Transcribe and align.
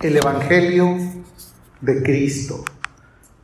el 0.00 0.16
Evangelio 0.16 0.96
de 1.80 2.02
Cristo. 2.04 2.64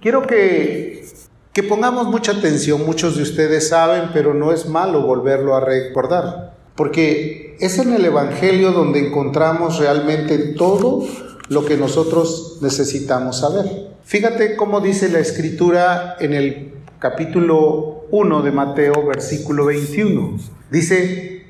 Quiero 0.01 0.23
que, 0.23 1.05
que 1.53 1.63
pongamos 1.65 2.07
mucha 2.07 2.33
atención, 2.33 2.87
muchos 2.87 3.17
de 3.17 3.25
ustedes 3.25 3.69
saben, 3.69 4.11
pero 4.13 4.35
no 4.35 4.53
es 4.53 4.69
malo 4.69 5.03
volverlo 5.03 5.57
a 5.57 5.61
recordar, 5.61 6.55
porque 6.77 7.57
es 7.59 7.79
en 7.79 7.93
el 7.93 8.05
Evangelio 8.05 8.71
donde 8.71 9.01
encontramos 9.01 9.79
realmente 9.79 10.39
todo 10.39 11.05
lo 11.49 11.65
que 11.65 11.77
nosotros 11.77 12.59
necesitamos 12.63 13.41
saber. 13.41 13.91
Fíjate 14.05 14.55
cómo 14.55 14.81
dice 14.81 15.09
la 15.09 15.19
escritura 15.19 16.17
en 16.21 16.35
el 16.35 16.75
capítulo 17.01 18.05
1 18.13 18.43
de 18.43 18.53
Mateo, 18.53 19.05
versículo 19.07 19.67
21. 19.67 20.39
Dice, 20.71 21.47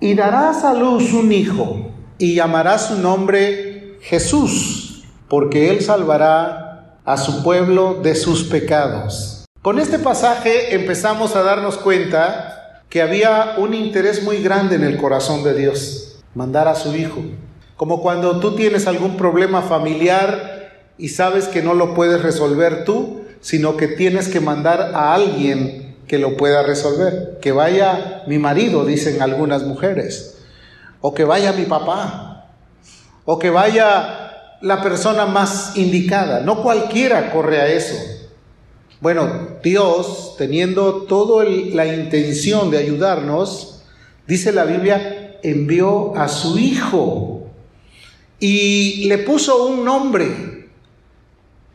y 0.00 0.14
darás 0.14 0.64
a 0.64 0.72
luz 0.72 1.12
un 1.12 1.32
hijo, 1.32 1.90
y 2.16 2.34
llamarás 2.34 2.86
su 2.88 2.98
nombre 2.98 3.67
Jesús, 4.08 5.02
porque 5.28 5.68
él 5.68 5.82
salvará 5.82 6.96
a 7.04 7.18
su 7.18 7.42
pueblo 7.42 8.00
de 8.02 8.14
sus 8.14 8.44
pecados. 8.44 9.44
Con 9.60 9.78
este 9.78 9.98
pasaje 9.98 10.74
empezamos 10.74 11.36
a 11.36 11.42
darnos 11.42 11.76
cuenta 11.76 12.80
que 12.88 13.02
había 13.02 13.56
un 13.58 13.74
interés 13.74 14.22
muy 14.22 14.42
grande 14.42 14.76
en 14.76 14.84
el 14.84 14.96
corazón 14.96 15.44
de 15.44 15.52
Dios, 15.52 16.22
mandar 16.34 16.68
a 16.68 16.74
su 16.74 16.96
hijo. 16.96 17.20
Como 17.76 18.00
cuando 18.00 18.40
tú 18.40 18.56
tienes 18.56 18.86
algún 18.86 19.18
problema 19.18 19.60
familiar 19.60 20.70
y 20.96 21.10
sabes 21.10 21.46
que 21.46 21.60
no 21.60 21.74
lo 21.74 21.92
puedes 21.92 22.22
resolver 22.22 22.86
tú, 22.86 23.24
sino 23.42 23.76
que 23.76 23.88
tienes 23.88 24.28
que 24.28 24.40
mandar 24.40 24.92
a 24.94 25.12
alguien 25.12 25.96
que 26.08 26.16
lo 26.16 26.38
pueda 26.38 26.62
resolver. 26.62 27.38
Que 27.42 27.52
vaya 27.52 28.22
mi 28.26 28.38
marido, 28.38 28.86
dicen 28.86 29.20
algunas 29.20 29.64
mujeres, 29.64 30.38
o 31.02 31.12
que 31.12 31.24
vaya 31.24 31.52
mi 31.52 31.66
papá, 31.66 32.27
o 33.30 33.38
que 33.38 33.50
vaya 33.50 34.56
la 34.62 34.82
persona 34.82 35.26
más 35.26 35.76
indicada. 35.76 36.40
No 36.40 36.62
cualquiera 36.62 37.30
corre 37.30 37.60
a 37.60 37.68
eso. 37.68 37.94
Bueno, 39.00 39.58
Dios, 39.62 40.34
teniendo 40.38 41.02
toda 41.02 41.44
la 41.44 41.86
intención 41.86 42.70
de 42.70 42.78
ayudarnos, 42.78 43.82
dice 44.26 44.50
la 44.50 44.64
Biblia, 44.64 45.38
envió 45.42 46.16
a 46.16 46.28
su 46.28 46.58
Hijo 46.58 47.42
y 48.40 49.04
le 49.08 49.18
puso 49.18 49.66
un 49.66 49.84
nombre 49.84 50.58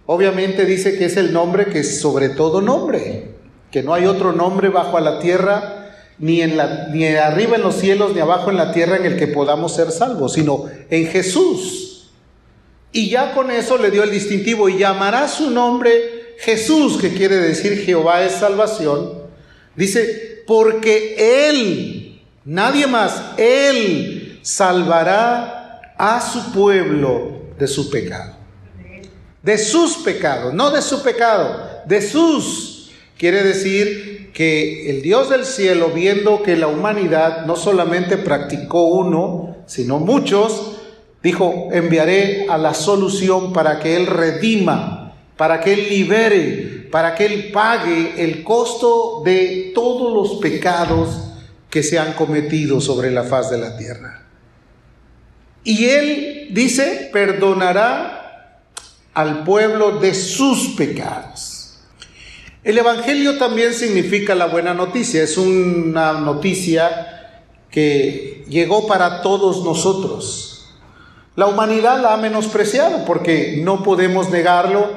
Obviamente 0.06 0.66
dice 0.66 0.98
que 0.98 1.06
es 1.06 1.16
el 1.16 1.32
nombre 1.32 1.68
que 1.68 1.80
es 1.80 2.02
sobre 2.02 2.30
todo 2.30 2.62
nombre, 2.62 3.30
que 3.72 3.84
no 3.84 3.94
hay 3.94 4.06
otro 4.06 4.34
nombre 4.34 4.68
bajo 4.68 5.00
la 5.00 5.20
tierra, 5.20 5.83
ni, 6.20 6.42
en 6.42 6.58
la, 6.58 6.88
ni 6.92 7.06
arriba 7.06 7.56
en 7.56 7.64
los 7.64 7.76
cielos, 7.76 8.14
ni 8.14 8.20
abajo 8.20 8.50
en 8.50 8.58
la 8.58 8.72
tierra 8.72 8.98
en 8.98 9.06
el 9.06 9.18
que 9.18 9.28
podamos 9.28 9.76
ser 9.76 9.92
salvos, 9.92 10.34
sino 10.34 10.66
en 10.90 11.08
Jesús. 11.08 12.12
Y 12.92 13.10
ya 13.10 13.34
con 13.34 13.52
eso 13.52 13.78
le 13.78 13.92
dio 13.92 14.04
el 14.04 14.12
distintivo 14.12 14.70
y 14.70 14.78
llamará 14.78 15.28
su 15.28 15.50
nombre 15.50 16.36
Jesús, 16.40 16.98
que 17.00 17.14
quiere 17.14 17.38
decir 17.38 17.84
Jehová 17.86 18.24
es 18.24 18.34
salvación. 18.34 19.14
Dice, 19.76 20.44
porque 20.46 21.50
Él, 21.50 22.22
nadie 22.46 22.88
más, 22.88 23.22
Él 23.38 24.40
salvará 24.44 25.94
a 25.98 26.22
su 26.22 26.52
pueblo 26.52 27.42
de 27.58 27.68
su 27.68 27.90
pecado 27.90 28.44
de 29.44 29.58
sus 29.58 29.98
pecados, 29.98 30.54
no 30.54 30.72
de 30.72 30.82
su 30.82 31.04
pecado, 31.04 31.84
de 31.86 32.02
sus. 32.02 32.73
Quiere 33.24 33.42
decir 33.42 34.32
que 34.34 34.90
el 34.90 35.02
Dios 35.02 35.30
del 35.30 35.46
cielo, 35.46 35.92
viendo 35.96 36.44
que 36.44 36.58
la 36.58 36.68
humanidad 36.68 37.46
no 37.46 37.56
solamente 37.56 38.18
practicó 38.18 38.84
uno, 38.88 39.56
sino 39.66 40.00
muchos, 40.00 40.74
dijo, 41.24 41.70
enviaré 41.72 42.48
a 42.50 42.58
la 42.58 42.74
solución 42.74 43.54
para 43.54 43.80
que 43.80 43.96
Él 43.96 44.08
redima, 44.08 45.16
para 45.38 45.62
que 45.62 45.72
Él 45.72 45.88
libere, 45.88 46.90
para 46.92 47.16
que 47.16 47.28
Él 47.28 47.52
pague 47.54 48.22
el 48.22 48.44
costo 48.44 49.22
de 49.24 49.72
todos 49.74 50.14
los 50.14 50.42
pecados 50.42 51.30
que 51.70 51.82
se 51.82 51.98
han 51.98 52.16
cometido 52.16 52.82
sobre 52.82 53.10
la 53.10 53.24
faz 53.24 53.50
de 53.50 53.58
la 53.58 53.78
tierra. 53.78 54.28
Y 55.64 55.86
Él 55.86 56.50
dice, 56.52 57.10
perdonará 57.14 58.60
al 59.14 59.46
pueblo 59.46 60.02
de 60.02 60.14
sus 60.14 60.76
pecados. 60.76 61.53
El 62.64 62.78
Evangelio 62.78 63.38
también 63.38 63.74
significa 63.74 64.36
la 64.36 64.46
buena 64.46 64.74
noticia, 64.74 65.22
es 65.22 65.38
una 65.38 66.14
noticia 66.14 67.42
que 67.70 68.46
llegó 68.48 68.88
para 68.88 69.22
todos 69.22 69.66
nosotros. 69.66 70.70
La 71.36 71.48
humanidad 71.48 72.02
la 72.02 72.14
ha 72.14 72.18
menospreciado 72.18 73.04
porque 73.04 73.60
no 73.62 73.84
podemos 73.84 74.30
negarlo. 74.30 74.88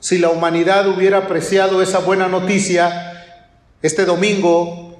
Si 0.00 0.18
la 0.18 0.28
humanidad 0.28 0.86
hubiera 0.86 1.18
apreciado 1.18 1.80
esa 1.80 2.00
buena 2.00 2.28
noticia, 2.28 3.24
este 3.80 4.04
domingo 4.04 4.98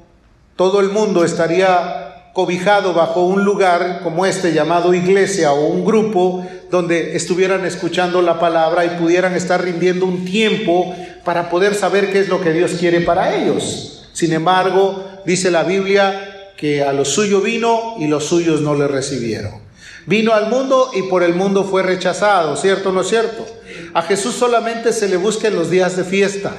todo 0.56 0.80
el 0.80 0.88
mundo 0.88 1.24
estaría 1.24 2.30
cobijado 2.32 2.94
bajo 2.94 3.22
un 3.26 3.44
lugar 3.44 4.00
como 4.02 4.24
este 4.24 4.54
llamado 4.54 4.94
iglesia 4.94 5.52
o 5.52 5.66
un 5.66 5.84
grupo 5.84 6.46
donde 6.70 7.16
estuvieran 7.16 7.66
escuchando 7.66 8.22
la 8.22 8.40
palabra 8.40 8.84
y 8.86 8.98
pudieran 9.00 9.34
estar 9.34 9.62
rindiendo 9.62 10.06
un 10.06 10.24
tiempo 10.24 10.94
para 11.24 11.48
poder 11.50 11.74
saber 11.74 12.12
qué 12.12 12.20
es 12.20 12.28
lo 12.28 12.40
que 12.40 12.52
Dios 12.52 12.72
quiere 12.78 13.00
para 13.00 13.34
ellos. 13.34 14.06
Sin 14.12 14.32
embargo, 14.32 15.04
dice 15.24 15.50
la 15.50 15.64
Biblia 15.64 16.52
que 16.56 16.82
a 16.82 16.92
lo 16.92 17.04
suyo 17.04 17.40
vino 17.40 17.96
y 17.98 18.06
los 18.06 18.26
suyos 18.26 18.60
no 18.60 18.74
le 18.74 18.86
recibieron. 18.86 19.62
Vino 20.06 20.34
al 20.34 20.48
mundo 20.48 20.90
y 20.94 21.02
por 21.02 21.22
el 21.22 21.34
mundo 21.34 21.64
fue 21.64 21.82
rechazado, 21.82 22.56
¿cierto 22.56 22.90
o 22.90 22.92
no 22.92 23.02
cierto? 23.02 23.46
A 23.94 24.02
Jesús 24.02 24.34
solamente 24.34 24.92
se 24.92 25.08
le 25.08 25.16
busca 25.16 25.48
en 25.48 25.56
los 25.56 25.70
días 25.70 25.96
de 25.96 26.04
fiesta, 26.04 26.54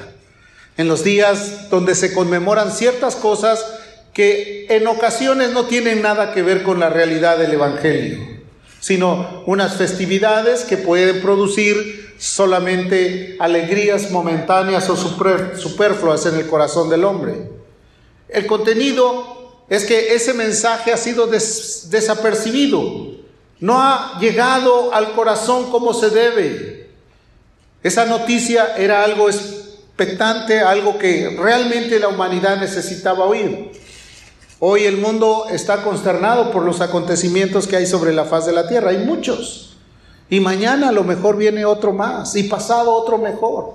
en 0.77 0.87
los 0.87 1.03
días 1.03 1.69
donde 1.69 1.93
se 1.95 2.13
conmemoran 2.13 2.71
ciertas 2.71 3.15
cosas 3.15 3.63
que 4.13 4.65
en 4.69 4.87
ocasiones 4.87 5.51
no 5.51 5.65
tienen 5.65 6.01
nada 6.01 6.33
que 6.33 6.41
ver 6.41 6.63
con 6.63 6.79
la 6.79 6.89
realidad 6.89 7.37
del 7.37 7.53
Evangelio 7.53 8.34
sino 8.85 9.41
unas 9.47 9.77
festividades 9.77 10.63
que 10.63 10.77
pueden 10.77 11.19
producir 11.19 12.13
solamente 12.19 13.35
alegrías 13.39 14.11
momentáneas 14.11 14.87
o 14.91 14.95
superfluas 14.95 16.27
en 16.27 16.35
el 16.35 16.45
corazón 16.45 16.87
del 16.91 17.03
hombre. 17.03 17.49
El 18.29 18.45
contenido 18.45 19.63
es 19.69 19.85
que 19.85 20.13
ese 20.13 20.35
mensaje 20.35 20.93
ha 20.93 20.97
sido 20.97 21.25
desapercibido, 21.25 23.15
no 23.59 23.81
ha 23.81 24.19
llegado 24.19 24.93
al 24.93 25.13
corazón 25.13 25.71
como 25.71 25.91
se 25.91 26.11
debe. 26.11 26.89
Esa 27.81 28.05
noticia 28.05 28.75
era 28.77 29.03
algo 29.03 29.31
expectante, 29.31 30.59
algo 30.59 30.99
que 30.99 31.35
realmente 31.39 31.97
la 31.97 32.09
humanidad 32.09 32.59
necesitaba 32.59 33.25
oír. 33.25 33.71
Hoy 34.59 34.83
el 34.83 34.97
mundo 34.97 35.47
está 35.51 35.83
consternado 35.83 36.51
por 36.51 36.63
los 36.63 36.79
acontecimientos 36.79 37.67
que 37.67 37.75
hay 37.75 37.85
sobre 37.85 38.13
la 38.13 38.23
faz 38.23 38.45
de 38.45 38.53
la 38.53 38.67
tierra. 38.67 38.91
Hay 38.91 38.99
muchos. 38.99 39.75
Y 40.29 40.39
mañana 40.39 40.89
a 40.89 40.91
lo 40.93 41.03
mejor 41.03 41.35
viene 41.35 41.65
otro 41.65 41.91
más. 41.91 42.35
Y 42.35 42.43
pasado 42.43 42.93
otro 42.93 43.17
mejor. 43.17 43.73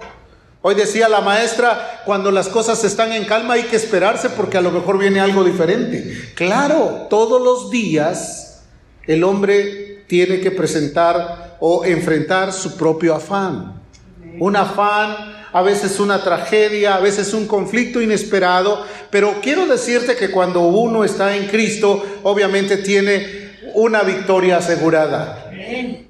Hoy 0.63 0.75
decía 0.75 1.09
la 1.09 1.21
maestra, 1.21 2.03
cuando 2.05 2.31
las 2.31 2.49
cosas 2.49 2.83
están 2.85 3.13
en 3.13 3.25
calma 3.25 3.55
hay 3.55 3.65
que 3.65 3.77
esperarse 3.77 4.29
porque 4.31 4.59
a 4.59 4.61
lo 4.61 4.71
mejor 4.71 4.99
viene 4.99 5.21
algo 5.21 5.45
diferente. 5.45 6.33
Claro, 6.35 7.07
todos 7.09 7.41
los 7.41 7.71
días 7.71 8.63
el 9.07 9.25
hombre 9.25 10.05
tiene 10.07 10.41
que 10.41 10.51
presentar 10.51 11.57
o 11.61 11.85
enfrentar 11.85 12.53
su 12.53 12.77
propio 12.77 13.15
afán. 13.15 13.81
Un 14.39 14.57
afán 14.57 15.40
a 15.53 15.63
veces 15.63 15.99
una 16.01 16.23
tragedia, 16.23 16.95
a 16.95 17.01
veces 17.01 17.35
un 17.35 17.47
conflicto 17.47 18.01
inesperado, 18.01 18.85
pero 19.11 19.37
quiero 19.43 19.67
decirte 19.67 20.17
que 20.17 20.31
cuando 20.31 20.61
uno 20.61 21.05
está 21.05 21.37
en 21.37 21.49
Cristo, 21.49 22.05
obviamente 22.23 22.77
tiene 22.77 23.51
una 23.75 24.03
victoria 24.03 24.59
asegurada. 24.59 25.47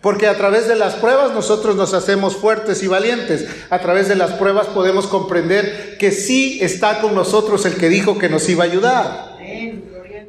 Porque 0.00 0.26
a 0.26 0.37
través 0.37 0.69
de 0.69 0.76
las 0.76 0.94
pruebas 0.94 1.32
nosotros 1.32 1.76
nos 1.76 1.92
hacemos 1.92 2.37
fuertes 2.37 2.82
y 2.82 2.87
valientes. 2.87 3.46
A 3.69 3.81
través 3.81 4.08
de 4.08 4.14
las 4.14 4.32
pruebas 4.32 4.66
podemos 4.69 5.06
comprender 5.06 5.98
que 5.98 6.12
sí 6.12 6.58
está 6.62 7.00
con 7.00 7.14
nosotros 7.14 7.66
el 7.66 7.76
que 7.76 7.88
dijo 7.88 8.19
que 8.19 8.28
nos 8.28 8.48
iba 8.48 8.64
a 8.64 8.66
ayudar. 8.66 9.38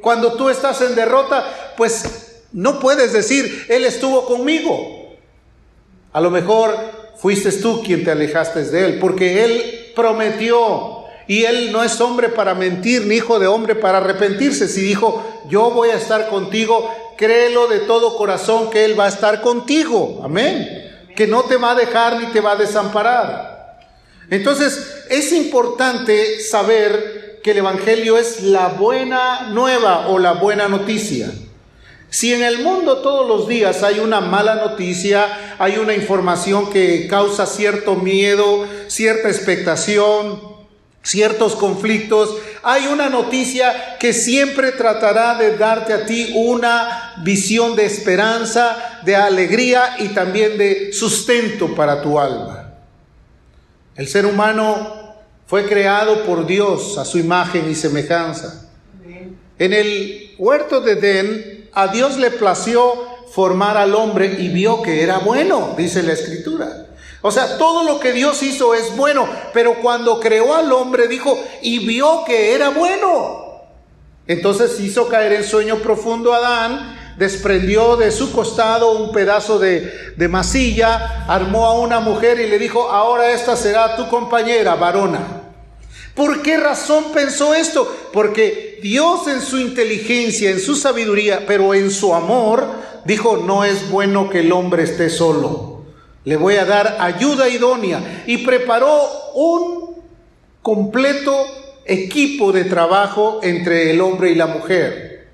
Cuando 0.00 0.34
tú 0.34 0.50
estás 0.50 0.82
en 0.82 0.94
derrota, 0.94 1.72
pues 1.76 2.42
no 2.52 2.80
puedes 2.80 3.12
decir, 3.12 3.66
Él 3.68 3.84
estuvo 3.84 4.26
conmigo. 4.26 5.14
A 6.12 6.20
lo 6.20 6.30
mejor 6.30 7.01
fuiste 7.16 7.52
tú 7.52 7.82
quien 7.82 8.04
te 8.04 8.10
alejaste 8.10 8.64
de 8.64 8.84
Él, 8.84 8.98
porque 8.98 9.44
Él 9.44 9.92
prometió 9.94 11.02
y 11.26 11.44
Él 11.44 11.72
no 11.72 11.82
es 11.82 12.00
hombre 12.00 12.28
para 12.28 12.54
mentir, 12.54 13.06
ni 13.06 13.16
hijo 13.16 13.38
de 13.38 13.46
hombre 13.46 13.74
para 13.74 13.98
arrepentirse. 13.98 14.68
Si 14.68 14.80
dijo, 14.80 15.24
yo 15.48 15.70
voy 15.70 15.90
a 15.90 15.96
estar 15.96 16.28
contigo, 16.28 16.90
créelo 17.16 17.68
de 17.68 17.80
todo 17.80 18.16
corazón 18.16 18.70
que 18.70 18.84
Él 18.84 18.98
va 18.98 19.06
a 19.06 19.08
estar 19.08 19.40
contigo. 19.40 20.20
Amén. 20.24 20.90
Que 21.14 21.26
no 21.26 21.44
te 21.44 21.56
va 21.56 21.72
a 21.72 21.76
dejar 21.76 22.20
ni 22.20 22.26
te 22.26 22.40
va 22.40 22.52
a 22.52 22.56
desamparar. 22.56 23.78
Entonces, 24.30 25.04
es 25.08 25.32
importante 25.32 26.40
saber 26.40 27.40
que 27.42 27.50
el 27.50 27.58
Evangelio 27.58 28.18
es 28.18 28.42
la 28.42 28.68
buena 28.68 29.48
nueva 29.50 30.08
o 30.08 30.18
la 30.18 30.32
buena 30.32 30.68
noticia. 30.68 31.30
Si 32.12 32.34
en 32.34 32.42
el 32.42 32.58
mundo 32.58 32.98
todos 32.98 33.26
los 33.26 33.48
días 33.48 33.82
hay 33.82 33.98
una 33.98 34.20
mala 34.20 34.56
noticia, 34.56 35.56
hay 35.58 35.78
una 35.78 35.94
información 35.94 36.68
que 36.68 37.08
causa 37.08 37.46
cierto 37.46 37.94
miedo, 37.94 38.68
cierta 38.86 39.28
expectación, 39.30 40.38
ciertos 41.02 41.56
conflictos, 41.56 42.36
hay 42.62 42.86
una 42.88 43.08
noticia 43.08 43.96
que 43.98 44.12
siempre 44.12 44.72
tratará 44.72 45.36
de 45.36 45.56
darte 45.56 45.94
a 45.94 46.04
ti 46.04 46.32
una 46.34 47.14
visión 47.24 47.76
de 47.76 47.86
esperanza, 47.86 49.00
de 49.06 49.16
alegría 49.16 49.96
y 49.98 50.08
también 50.08 50.58
de 50.58 50.92
sustento 50.92 51.74
para 51.74 52.02
tu 52.02 52.20
alma. 52.20 52.74
El 53.96 54.06
ser 54.06 54.26
humano 54.26 55.14
fue 55.46 55.66
creado 55.66 56.24
por 56.24 56.46
Dios 56.46 56.98
a 56.98 57.06
su 57.06 57.18
imagen 57.18 57.70
y 57.70 57.74
semejanza. 57.74 58.68
En 59.58 59.72
el 59.72 60.34
huerto 60.36 60.82
de 60.82 60.92
Edén, 60.92 61.61
a 61.72 61.88
Dios 61.88 62.18
le 62.18 62.30
plació 62.30 62.94
formar 63.32 63.76
al 63.76 63.94
hombre 63.94 64.36
y 64.38 64.48
vio 64.48 64.82
que 64.82 65.02
era 65.02 65.18
bueno, 65.18 65.74
dice 65.76 66.02
la 66.02 66.12
escritura. 66.12 66.86
O 67.22 67.30
sea, 67.30 67.56
todo 67.56 67.84
lo 67.84 68.00
que 68.00 68.12
Dios 68.12 68.42
hizo 68.42 68.74
es 68.74 68.96
bueno, 68.96 69.28
pero 69.54 69.80
cuando 69.80 70.20
creó 70.20 70.54
al 70.54 70.70
hombre 70.72 71.08
dijo 71.08 71.38
y 71.62 71.86
vio 71.86 72.24
que 72.26 72.54
era 72.54 72.70
bueno. 72.70 73.62
Entonces 74.26 74.78
hizo 74.80 75.08
caer 75.08 75.32
en 75.32 75.44
sueño 75.44 75.76
profundo 75.76 76.34
a 76.34 76.38
Adán, 76.38 77.14
desprendió 77.16 77.96
de 77.96 78.10
su 78.10 78.32
costado 78.32 78.92
un 78.92 79.12
pedazo 79.12 79.58
de, 79.58 80.14
de 80.16 80.28
masilla, 80.28 81.24
armó 81.26 81.66
a 81.66 81.78
una 81.78 82.00
mujer 82.00 82.40
y 82.40 82.48
le 82.48 82.58
dijo, 82.58 82.90
ahora 82.90 83.30
esta 83.30 83.56
será 83.56 83.96
tu 83.96 84.08
compañera, 84.08 84.74
varona. 84.74 85.42
¿Por 86.14 86.42
qué 86.42 86.56
razón 86.56 87.06
pensó 87.14 87.54
esto? 87.54 88.10
Porque 88.12 88.71
Dios 88.82 89.28
en 89.28 89.40
su 89.40 89.58
inteligencia, 89.58 90.50
en 90.50 90.60
su 90.60 90.74
sabiduría, 90.74 91.44
pero 91.46 91.72
en 91.72 91.90
su 91.90 92.14
amor, 92.14 92.66
dijo, 93.04 93.36
no 93.36 93.64
es 93.64 93.88
bueno 93.90 94.28
que 94.28 94.40
el 94.40 94.50
hombre 94.50 94.82
esté 94.82 95.08
solo. 95.08 95.84
Le 96.24 96.36
voy 96.36 96.56
a 96.56 96.64
dar 96.64 96.96
ayuda 97.00 97.48
idónea. 97.48 98.24
Y 98.26 98.38
preparó 98.38 99.00
un 99.34 100.02
completo 100.62 101.32
equipo 101.84 102.52
de 102.52 102.64
trabajo 102.64 103.40
entre 103.42 103.90
el 103.90 104.00
hombre 104.00 104.32
y 104.32 104.34
la 104.34 104.46
mujer. 104.46 105.28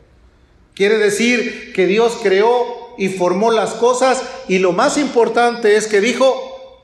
Quiere 0.74 0.98
decir 0.98 1.72
que 1.74 1.86
Dios 1.86 2.18
creó 2.22 2.94
y 2.98 3.08
formó 3.08 3.50
las 3.50 3.74
cosas 3.74 4.22
y 4.48 4.58
lo 4.58 4.72
más 4.72 4.98
importante 4.98 5.76
es 5.76 5.86
que 5.86 6.00
dijo, 6.00 6.80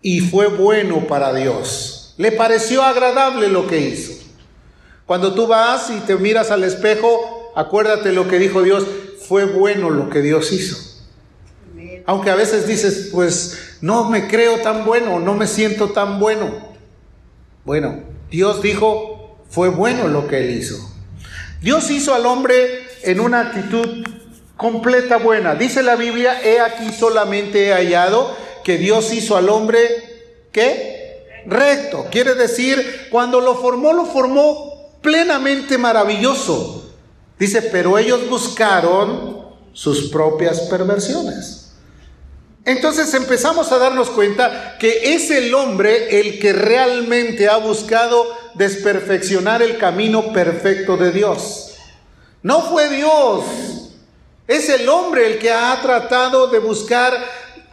y 0.00 0.20
fue 0.20 0.48
bueno 0.48 1.06
para 1.06 1.32
Dios. 1.32 2.14
Le 2.18 2.32
pareció 2.32 2.82
agradable 2.82 3.48
lo 3.48 3.66
que 3.66 3.78
hizo. 3.78 4.21
Cuando 5.12 5.34
tú 5.34 5.46
vas 5.46 5.90
y 5.90 6.00
te 6.06 6.16
miras 6.16 6.50
al 6.50 6.64
espejo, 6.64 7.52
acuérdate 7.54 8.12
lo 8.12 8.28
que 8.28 8.38
dijo 8.38 8.62
Dios, 8.62 8.86
fue 9.28 9.44
bueno 9.44 9.90
lo 9.90 10.08
que 10.08 10.22
Dios 10.22 10.50
hizo. 10.52 10.78
Aunque 12.06 12.30
a 12.30 12.34
veces 12.34 12.66
dices, 12.66 13.10
pues 13.12 13.76
no 13.82 14.08
me 14.08 14.26
creo 14.26 14.60
tan 14.60 14.86
bueno, 14.86 15.20
no 15.20 15.34
me 15.34 15.46
siento 15.46 15.90
tan 15.90 16.18
bueno. 16.18 16.66
Bueno, 17.66 18.04
Dios 18.30 18.62
dijo, 18.62 19.36
fue 19.50 19.68
bueno 19.68 20.08
lo 20.08 20.28
que 20.28 20.38
él 20.38 20.56
hizo. 20.56 20.78
Dios 21.60 21.90
hizo 21.90 22.14
al 22.14 22.24
hombre 22.24 22.64
en 23.02 23.20
una 23.20 23.42
actitud 23.42 24.06
completa 24.56 25.18
buena. 25.18 25.54
Dice 25.56 25.82
la 25.82 25.96
Biblia, 25.96 26.40
he 26.42 26.58
aquí 26.58 26.90
solamente 26.90 27.66
he 27.66 27.72
hallado 27.74 28.34
que 28.64 28.78
Dios 28.78 29.12
hizo 29.12 29.36
al 29.36 29.50
hombre, 29.50 29.78
¿qué? 30.52 31.02
recto. 31.46 32.06
Quiere 32.10 32.34
decir, 32.34 33.08
cuando 33.10 33.40
lo 33.40 33.56
formó, 33.56 33.92
lo 33.92 34.06
formó 34.06 34.71
plenamente 35.02 35.76
maravilloso. 35.76 36.90
Dice, 37.38 37.62
pero 37.62 37.98
ellos 37.98 38.28
buscaron 38.28 39.42
sus 39.72 40.08
propias 40.10 40.60
perversiones. 40.62 41.72
Entonces 42.64 43.12
empezamos 43.14 43.72
a 43.72 43.78
darnos 43.78 44.08
cuenta 44.10 44.76
que 44.78 45.14
es 45.14 45.30
el 45.30 45.52
hombre 45.52 46.20
el 46.20 46.38
que 46.38 46.52
realmente 46.52 47.48
ha 47.48 47.56
buscado 47.56 48.24
desperfeccionar 48.54 49.62
el 49.62 49.78
camino 49.78 50.32
perfecto 50.32 50.96
de 50.96 51.10
Dios. 51.10 51.74
No 52.42 52.62
fue 52.62 52.88
Dios, 52.88 53.44
es 54.46 54.68
el 54.68 54.88
hombre 54.88 55.26
el 55.26 55.38
que 55.38 55.50
ha 55.50 55.80
tratado 55.82 56.48
de 56.48 56.58
buscar 56.60 57.12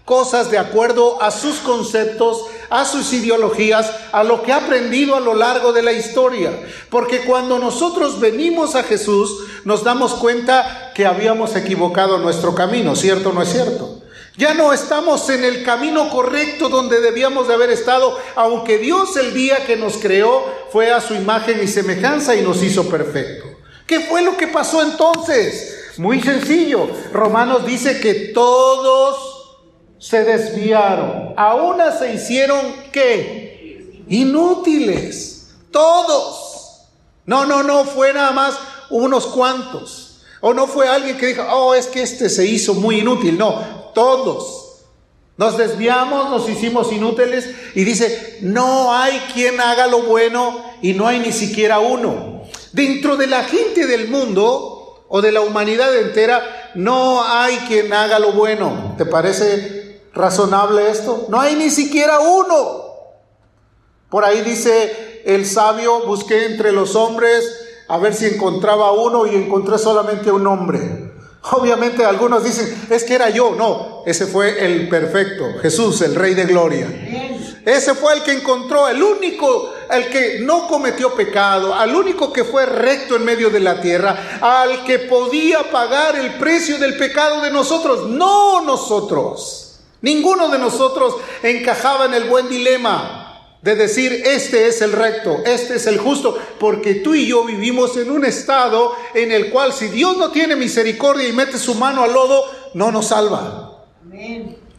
cosas 0.06 0.50
de 0.50 0.58
acuerdo 0.58 1.22
a 1.22 1.30
sus 1.30 1.58
conceptos, 1.58 2.46
a 2.70 2.86
sus 2.86 3.12
ideologías, 3.14 3.92
a 4.12 4.24
lo 4.24 4.44
que 4.44 4.52
ha 4.52 4.58
aprendido 4.58 5.16
a 5.16 5.20
lo 5.20 5.34
largo 5.34 5.74
de 5.74 5.82
la 5.82 5.92
historia. 5.92 6.52
Porque 6.90 7.22
cuando 7.22 7.60
nosotros 7.60 8.20
venimos 8.20 8.76
a 8.76 8.84
Jesús, 8.84 9.46
nos 9.66 9.84
damos 9.84 10.14
cuenta 10.16 10.92
que 10.94 11.06
habíamos 11.06 11.56
equivocado 11.56 12.18
nuestro 12.18 12.56
camino, 12.56 12.96
¿cierto 12.96 13.30
o 13.30 13.34
no 13.34 13.42
es 13.42 13.52
cierto? 13.52 14.02
Ya 14.38 14.54
no 14.54 14.72
estamos 14.72 15.30
en 15.30 15.44
el 15.44 15.64
camino 15.64 16.10
correcto 16.10 16.70
donde 16.70 17.02
debíamos 17.02 17.50
de 17.50 17.56
haber 17.56 17.72
estado, 17.72 18.18
aunque 18.36 18.78
Dios 18.78 19.18
el 19.18 19.34
día 19.34 19.66
que 19.66 19.76
nos 19.76 19.98
creó 19.98 20.46
fue 20.72 20.94
a 20.94 21.02
su 21.02 21.14
imagen 21.14 21.60
y 21.62 21.68
semejanza 21.68 22.36
y 22.36 22.42
nos 22.42 22.64
hizo 22.64 22.88
perfecto. 22.88 23.48
¿Qué 23.86 24.00
fue 24.00 24.22
lo 24.22 24.38
que 24.38 24.48
pasó 24.48 24.82
entonces? 24.82 25.94
Muy 25.98 26.22
sencillo. 26.22 26.88
Romanos 27.12 27.66
dice 27.66 28.00
que 28.00 28.14
todos 28.34 29.58
se 29.98 30.24
desviaron. 30.24 31.29
A 31.40 31.56
una 31.56 31.98
se 31.98 32.14
hicieron 32.16 32.60
qué? 32.92 34.04
Inútiles. 34.10 35.52
Todos. 35.72 36.82
No, 37.26 37.46
no, 37.46 37.64
no 37.64 37.86
fue 37.86 38.12
nada 38.12 38.32
más 38.32 38.60
unos 38.90 39.26
cuantos. 39.28 40.20
O 40.42 40.54
no 40.54 40.68
fue 40.68 40.90
alguien 40.90 41.18
que 41.18 41.28
dijo, 41.28 41.44
oh, 41.50 41.74
es 41.76 41.88
que 41.88 42.02
este 42.02 42.28
se 42.30 42.46
hizo 42.46 42.74
muy 42.74 43.00
inútil. 43.00 43.38
No, 43.38 43.56
todos. 43.96 44.82
Nos 45.38 45.58
desviamos, 45.58 46.30
nos 46.30 46.50
hicimos 46.50 46.92
inútiles 46.92 47.50
y 47.74 47.86
dice, 47.86 48.40
no 48.42 48.94
hay 48.94 49.18
quien 49.34 49.62
haga 49.62 49.88
lo 49.88 50.02
bueno 50.02 50.62
y 50.82 50.92
no 50.92 51.08
hay 51.08 51.20
ni 51.20 51.32
siquiera 51.32 51.80
uno. 51.80 52.44
Dentro 52.74 53.16
de 53.16 53.28
la 53.28 53.46
gente 53.46 53.88
del 53.88 54.10
mundo 54.10 55.06
o 55.08 55.22
de 55.22 55.32
la 55.32 55.40
humanidad 55.40 55.98
entera, 55.98 56.72
no 56.76 57.24
hay 57.24 57.56
quien 57.70 57.94
haga 57.94 58.20
lo 58.20 58.34
bueno. 58.34 58.96
¿Te 58.98 59.06
parece 59.06 59.79
razonable 60.14 60.90
esto? 60.90 61.26
No 61.30 61.40
hay 61.40 61.56
ni 61.56 61.70
siquiera 61.70 62.20
uno. 62.20 62.90
Por 64.10 64.26
ahí 64.26 64.42
dice 64.42 65.22
el 65.26 65.46
sabio, 65.46 66.06
busqué 66.06 66.46
entre 66.46 66.72
los 66.72 66.96
hombres 66.96 67.68
a 67.88 67.98
ver 67.98 68.14
si 68.14 68.26
encontraba 68.26 68.92
uno 68.92 69.26
y 69.28 69.36
encontré 69.36 69.78
solamente 69.78 70.32
un 70.32 70.46
hombre. 70.48 71.10
Obviamente 71.52 72.06
algunos 72.06 72.44
dicen, 72.44 72.88
es 72.90 73.04
que 73.04 73.16
era 73.16 73.30
yo. 73.30 73.56
No, 73.56 74.04
ese 74.06 74.28
fue 74.28 74.66
el 74.66 74.90
perfecto, 74.90 75.46
Jesús, 75.62 76.02
el 76.02 76.16
Rey 76.16 76.34
de 76.34 76.46
Gloria. 76.46 76.88
Ese 77.66 77.94
fue 77.94 78.14
el 78.14 78.24
que 78.24 78.32
encontró, 78.32 78.88
el 78.88 79.02
único, 79.02 79.74
el 79.92 80.10
que 80.10 80.40
no 80.42 80.68
cometió 80.68 81.14
pecado, 81.14 81.74
al 81.74 81.96
único 81.96 82.34
que 82.34 82.44
fue 82.44 82.66
recto 82.66 83.16
en 83.16 83.26
medio 83.26 83.50
de 83.50 83.60
la 83.60 83.80
tierra, 83.82 84.40
al 84.42 84.84
que 84.86 85.00
podía 85.00 85.70
pagar 85.70 86.16
el 86.16 86.36
precio 86.36 86.78
del 86.78 86.98
pecado 86.98 87.42
de 87.42 87.52
nosotros, 87.52 88.08
no 88.08 88.62
nosotros. 88.62 89.69
Ninguno 90.02 90.50
de 90.50 90.60
nosotros 90.60 91.16
encajaba 91.44 92.06
en 92.06 92.14
el 92.14 92.26
buen 92.26 92.48
dilema 92.48 93.30
de 93.62 93.76
decir, 93.76 94.24
este 94.26 94.68
es 94.68 94.82
el 94.82 94.94
recto, 94.94 95.42
este 95.46 95.76
es 95.76 95.88
el 95.88 95.98
justo, 95.98 96.38
porque 96.60 96.96
tú 96.96 97.14
y 97.14 97.28
yo 97.28 97.44
vivimos 97.44 97.98
en 97.98 98.10
un 98.10 98.24
estado 98.24 98.94
en 99.14 99.32
el 99.34 99.50
cual 99.50 99.74
si 99.74 99.90
Dios 99.90 100.18
no 100.18 100.32
tiene 100.32 100.56
misericordia 100.56 101.28
y 101.28 101.34
mete 101.34 101.58
su 101.58 101.76
mano 101.76 102.04
al 102.04 102.14
lodo, 102.14 102.46
no 102.74 102.92
nos 102.92 103.08
salva. 103.08 103.86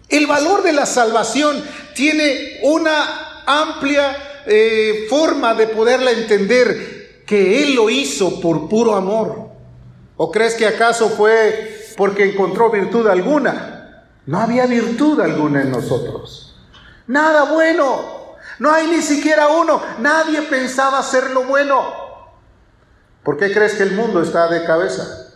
El 0.08 0.26
valor 0.26 0.62
de 0.62 0.72
la 0.72 0.86
salvación 0.86 1.62
tiene 1.94 2.60
una 2.62 3.42
amplia 3.46 4.42
eh, 4.46 5.06
forma 5.10 5.54
de 5.54 5.66
poderla 5.66 6.12
entender, 6.12 7.22
que 7.26 7.62
Él 7.62 7.74
lo 7.74 7.90
hizo 7.90 8.40
por 8.40 8.68
puro 8.68 8.94
amor. 8.94 9.50
¿O 10.16 10.30
crees 10.30 10.54
que 10.54 10.66
acaso 10.66 11.10
fue 11.10 11.92
porque 11.96 12.24
encontró 12.24 12.70
virtud 12.70 13.06
alguna? 13.06 13.79
No 14.26 14.40
había 14.40 14.66
virtud 14.66 15.20
alguna 15.20 15.62
en 15.62 15.70
nosotros. 15.70 16.56
Nada 17.06 17.44
bueno. 17.44 18.20
No 18.58 18.72
hay 18.72 18.86
ni 18.88 19.02
siquiera 19.02 19.48
uno. 19.48 19.80
Nadie 19.98 20.42
pensaba 20.42 20.98
hacer 20.98 21.30
lo 21.30 21.44
bueno. 21.44 21.82
¿Por 23.22 23.36
qué 23.38 23.52
crees 23.52 23.74
que 23.74 23.82
el 23.82 23.92
mundo 23.92 24.22
está 24.22 24.48
de 24.48 24.64
cabeza? 24.64 25.26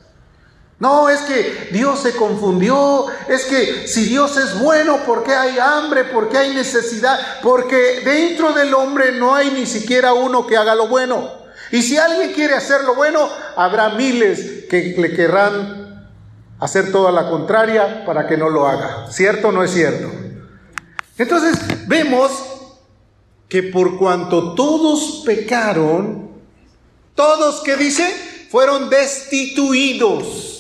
No, 0.78 1.08
es 1.08 1.20
que 1.20 1.68
Dios 1.72 2.00
se 2.00 2.14
confundió. 2.14 3.06
Es 3.28 3.44
que 3.44 3.88
si 3.88 4.04
Dios 4.04 4.36
es 4.36 4.58
bueno, 4.58 4.98
¿por 5.06 5.22
qué 5.22 5.34
hay 5.34 5.58
hambre? 5.58 6.04
¿Por 6.04 6.28
qué 6.28 6.38
hay 6.38 6.54
necesidad? 6.54 7.18
Porque 7.42 8.02
dentro 8.04 8.52
del 8.52 8.74
hombre 8.74 9.12
no 9.12 9.34
hay 9.34 9.50
ni 9.50 9.66
siquiera 9.66 10.12
uno 10.12 10.46
que 10.46 10.56
haga 10.56 10.74
lo 10.74 10.88
bueno. 10.88 11.44
Y 11.70 11.82
si 11.82 11.96
alguien 11.96 12.32
quiere 12.32 12.54
hacer 12.54 12.84
lo 12.84 12.94
bueno, 12.94 13.28
habrá 13.56 13.90
miles 13.90 14.66
que 14.68 14.94
le 14.98 15.14
querrán 15.14 15.83
hacer 16.64 16.90
toda 16.90 17.12
la 17.12 17.28
contraria 17.28 18.06
para 18.06 18.26
que 18.26 18.38
no 18.38 18.48
lo 18.48 18.66
haga. 18.66 19.06
¿Cierto 19.10 19.48
o 19.48 19.52
no 19.52 19.62
es 19.62 19.70
cierto? 19.70 20.10
Entonces 21.18 21.58
vemos 21.86 22.32
que 23.48 23.64
por 23.64 23.98
cuanto 23.98 24.54
todos 24.54 25.22
pecaron, 25.26 26.30
todos 27.14 27.62
que 27.62 27.76
dice, 27.76 28.04
fueron 28.50 28.88
destituidos. 28.88 30.52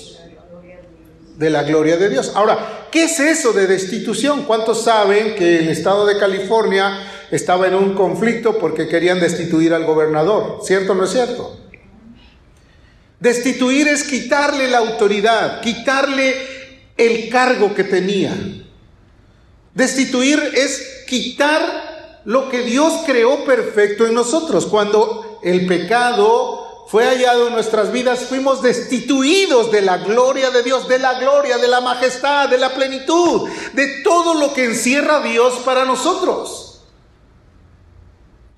de 1.36 1.50
la 1.50 1.64
gloria 1.64 1.96
de 1.96 2.10
Dios. 2.10 2.32
Ahora, 2.36 2.86
¿qué 2.92 3.04
es 3.04 3.18
eso 3.18 3.52
de 3.52 3.66
destitución? 3.66 4.44
¿Cuántos 4.44 4.82
saben 4.84 5.34
que 5.34 5.58
el 5.58 5.68
estado 5.68 6.06
de 6.06 6.16
California 6.16 6.96
estaba 7.32 7.66
en 7.66 7.74
un 7.74 7.94
conflicto 7.94 8.58
porque 8.58 8.86
querían 8.86 9.18
destituir 9.18 9.74
al 9.74 9.84
gobernador? 9.84 10.60
¿Cierto 10.62 10.92
o 10.92 10.94
no 10.94 11.04
es 11.04 11.10
cierto? 11.10 11.63
Destituir 13.24 13.88
es 13.88 14.04
quitarle 14.04 14.68
la 14.68 14.76
autoridad, 14.80 15.62
quitarle 15.62 16.34
el 16.94 17.30
cargo 17.30 17.74
que 17.74 17.82
tenía. 17.82 18.36
Destituir 19.72 20.38
es 20.54 21.06
quitar 21.08 22.20
lo 22.26 22.50
que 22.50 22.60
Dios 22.60 22.92
creó 23.06 23.46
perfecto 23.46 24.06
en 24.06 24.12
nosotros. 24.12 24.66
Cuando 24.66 25.40
el 25.42 25.66
pecado 25.66 26.84
fue 26.90 27.06
hallado 27.06 27.46
en 27.46 27.54
nuestras 27.54 27.90
vidas, 27.90 28.26
fuimos 28.28 28.60
destituidos 28.60 29.72
de 29.72 29.80
la 29.80 29.96
gloria 29.96 30.50
de 30.50 30.62
Dios, 30.62 30.86
de 30.86 30.98
la 30.98 31.18
gloria, 31.18 31.56
de 31.56 31.68
la 31.68 31.80
majestad, 31.80 32.50
de 32.50 32.58
la 32.58 32.74
plenitud, 32.74 33.48
de 33.72 34.02
todo 34.02 34.34
lo 34.34 34.52
que 34.52 34.66
encierra 34.66 35.22
Dios 35.22 35.62
para 35.64 35.86
nosotros. 35.86 36.82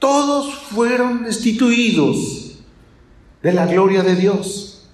Todos 0.01 0.53
fueron 0.57 1.23
destituidos 1.23 2.46
de 3.47 3.53
la 3.53 3.65
gloria 3.65 4.03
de 4.03 4.17
Dios. 4.17 4.89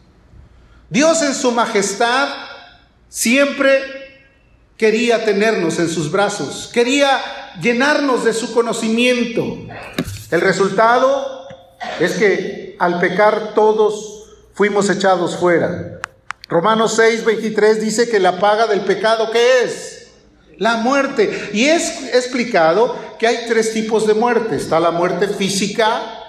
Dios 0.91 1.23
en 1.23 1.35
su 1.35 1.53
majestad 1.53 2.29
siempre 3.09 3.81
quería 4.77 5.25
tenernos 5.25 5.79
en 5.79 5.89
sus 5.89 6.13
brazos, 6.13 6.69
quería 6.71 7.19
llenarnos 7.63 8.27
de 8.27 8.35
su 8.35 8.53
conocimiento. 8.53 9.57
El 10.31 10.43
resultado 10.43 11.49
es 11.99 12.13
que 12.13 12.77
al 12.79 13.01
pecar 13.01 13.55
todos 13.55 14.25
fuimos 14.53 14.91
echados 14.91 15.35
fuera. 15.39 16.03
Romanos 16.47 16.93
6, 16.97 17.25
23 17.25 17.81
dice 17.81 18.11
que 18.11 18.21
la 18.21 18.39
paga 18.39 18.67
del 18.67 18.83
pecado, 18.83 19.31
¿qué 19.31 19.63
es? 19.65 20.09
La 20.59 20.77
muerte. 20.77 21.49
Y 21.55 21.69
es 21.69 22.15
explicado 22.15 22.99
que 23.19 23.27
hay 23.27 23.47
tres 23.49 23.73
tipos 23.73 24.07
de 24.07 24.13
muerte. 24.13 24.57
Está 24.57 24.79
la 24.79 24.91
muerte 24.91 25.27
física, 25.29 26.22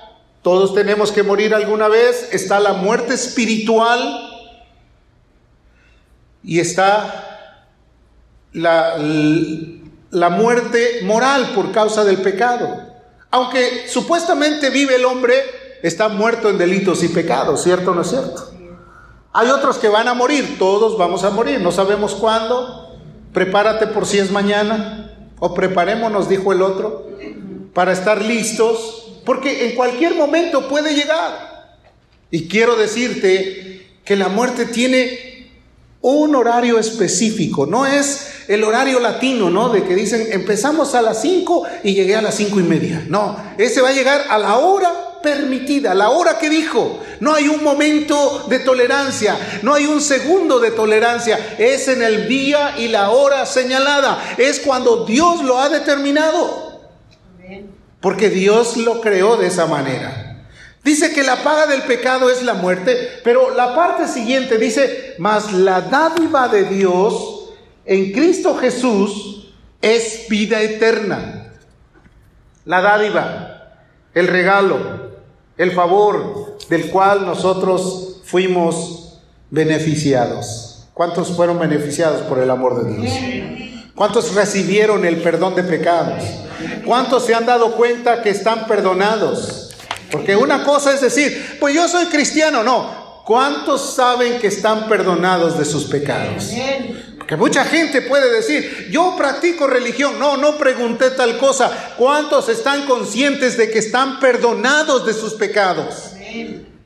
todos 0.43 0.75
tenemos 0.75 1.11
que 1.11 1.23
morir 1.23 1.55
alguna 1.55 1.87
vez. 1.87 2.29
Está 2.31 2.59
la 2.59 2.73
muerte 2.73 3.13
espiritual 3.13 4.29
y 6.43 6.59
está 6.59 7.69
la, 8.51 10.29
muerte 10.29 10.99
moral 11.03 11.51
por 11.55 11.71
causa 11.71 12.03
del 12.03 12.17
pecado. 12.17 12.81
Aunque 13.31 13.87
supuestamente 13.87 14.69
vive 14.69 14.97
el 14.97 15.05
hombre, 15.05 15.33
está 15.81 16.09
muerto 16.09 16.49
en 16.49 16.57
delitos 16.57 17.01
y 17.03 17.07
pecados, 17.07 17.63
¿cierto 17.63 17.91
o 17.91 17.95
no 17.95 18.01
es 18.01 18.09
cierto? 18.09 18.51
Hay 19.31 19.49
otros 19.49 19.77
que 19.79 19.87
van 19.87 20.07
a 20.07 20.13
morir, 20.13 20.57
todos 20.59 20.97
vamos 20.97 21.23
a 21.23 21.31
morir, 21.31 21.59
no 21.59 21.71
sabemos 21.71 22.13
cuándo. 22.13 22.99
Prepárate 23.33 23.87
por 23.87 24.05
si 24.05 24.19
es 24.19 24.29
mañana, 24.29 25.31
o 25.39 25.55
preparémonos, 25.55 26.29
dijo 26.29 26.53
el 26.53 26.61
otro, 26.61 27.07
para 27.73 27.91
estar 27.91 28.21
listos, 28.21 29.02
porque 29.25 29.69
en 29.69 29.75
cualquier 29.75 30.15
momento 30.15 30.67
puede 30.67 30.93
llegar. 30.93 31.77
Y 32.31 32.47
quiero 32.47 32.75
decirte 32.75 33.87
que 34.03 34.15
la 34.15 34.27
muerte 34.27 34.65
tiene 34.65 35.33
un 36.01 36.35
horario 36.35 36.79
específico, 36.79 37.65
no 37.65 37.85
es 37.85 38.33
el 38.49 38.63
horario 38.63 38.99
latino, 38.99 39.49
¿no? 39.49 39.69
De 39.69 39.83
que 39.85 39.95
dicen 39.95 40.27
empezamos 40.31 40.95
a 40.95 41.01
las 41.01 41.21
5 41.21 41.63
y 41.83 41.93
llegué 41.93 42.15
a 42.15 42.21
las 42.21 42.35
cinco 42.35 42.59
y 42.59 42.63
media. 42.63 43.05
No, 43.07 43.37
ese 43.57 43.81
va 43.81 43.89
a 43.89 43.93
llegar 43.93 44.25
a 44.29 44.37
la 44.37 44.57
hora 44.57 45.21
permitida, 45.23 45.95
la 45.95 46.09
hora 46.09 46.37
que 46.37 46.49
dijo. 46.49 46.99
No 47.21 47.33
hay 47.33 47.47
un 47.47 47.63
momento 47.63 48.45
de 48.49 48.59
tolerancia, 48.59 49.37
no 49.61 49.73
hay 49.73 49.85
un 49.85 50.01
segundo 50.01 50.59
de 50.59 50.71
tolerancia, 50.71 51.55
es 51.57 51.87
en 51.87 52.03
el 52.03 52.27
día 52.27 52.75
y 52.77 52.89
la 52.89 53.11
hora 53.11 53.45
señalada, 53.45 54.35
es 54.37 54.59
cuando 54.59 55.05
Dios 55.05 55.41
lo 55.43 55.59
ha 55.59 55.69
determinado. 55.69 56.72
Porque 58.03 58.29
Dios 58.29 58.75
lo 58.75 58.99
creó 58.99 59.37
de 59.37 59.47
esa 59.47 59.65
manera. 59.65 60.45
Dice 60.83 61.13
que 61.13 61.23
la 61.23 61.41
paga 61.41 61.67
del 61.67 61.83
pecado 61.83 62.29
es 62.29 62.43
la 62.43 62.53
muerte, 62.53 63.21
pero 63.23 63.55
la 63.55 63.73
parte 63.73 64.09
siguiente 64.09 64.57
dice, 64.57 65.15
mas 65.19 65.53
la 65.53 65.79
dádiva 65.79 66.49
de 66.49 66.65
Dios 66.65 67.45
en 67.85 68.11
Cristo 68.11 68.57
Jesús 68.57 69.53
es 69.81 70.27
vida 70.27 70.61
eterna. 70.61 71.53
La 72.65 72.81
dádiva, 72.81 73.77
el 74.13 74.27
regalo, 74.27 75.13
el 75.55 75.71
favor 75.71 76.57
del 76.67 76.91
cual 76.91 77.25
nosotros 77.25 78.19
fuimos 78.25 79.21
beneficiados. 79.49 80.89
¿Cuántos 80.93 81.31
fueron 81.37 81.57
beneficiados 81.57 82.23
por 82.23 82.39
el 82.39 82.49
amor 82.49 82.83
de 82.83 82.95
Dios? 82.97 83.72
¿Cuántos 83.95 84.33
recibieron 84.33 85.05
el 85.05 85.21
perdón 85.21 85.55
de 85.55 85.63
pecados? 85.63 86.23
¿Cuántos 86.85 87.25
se 87.25 87.35
han 87.35 87.45
dado 87.45 87.75
cuenta 87.75 88.23
que 88.23 88.31
están 88.31 88.65
perdonados? 88.65 89.71
Porque 90.11 90.35
una 90.35 90.63
cosa 90.63 90.93
es 90.93 91.01
decir, 91.01 91.57
pues 91.59 91.75
yo 91.75 91.87
soy 91.87 92.05
cristiano, 92.05 92.63
no. 92.63 93.03
¿Cuántos 93.25 93.95
saben 93.95 94.39
que 94.39 94.47
están 94.47 94.89
perdonados 94.89 95.57
de 95.57 95.65
sus 95.65 95.85
pecados? 95.85 96.51
Porque 97.17 97.37
mucha 97.37 97.63
gente 97.63 98.01
puede 98.01 98.29
decir, 98.33 98.89
yo 98.91 99.15
practico 99.17 99.65
religión. 99.65 100.19
No, 100.19 100.35
no 100.37 100.57
pregunté 100.57 101.11
tal 101.11 101.37
cosa. 101.37 101.93
¿Cuántos 101.97 102.49
están 102.49 102.85
conscientes 102.85 103.57
de 103.57 103.71
que 103.71 103.79
están 103.79 104.19
perdonados 104.19 105.05
de 105.05 105.13
sus 105.13 105.35
pecados? 105.35 106.11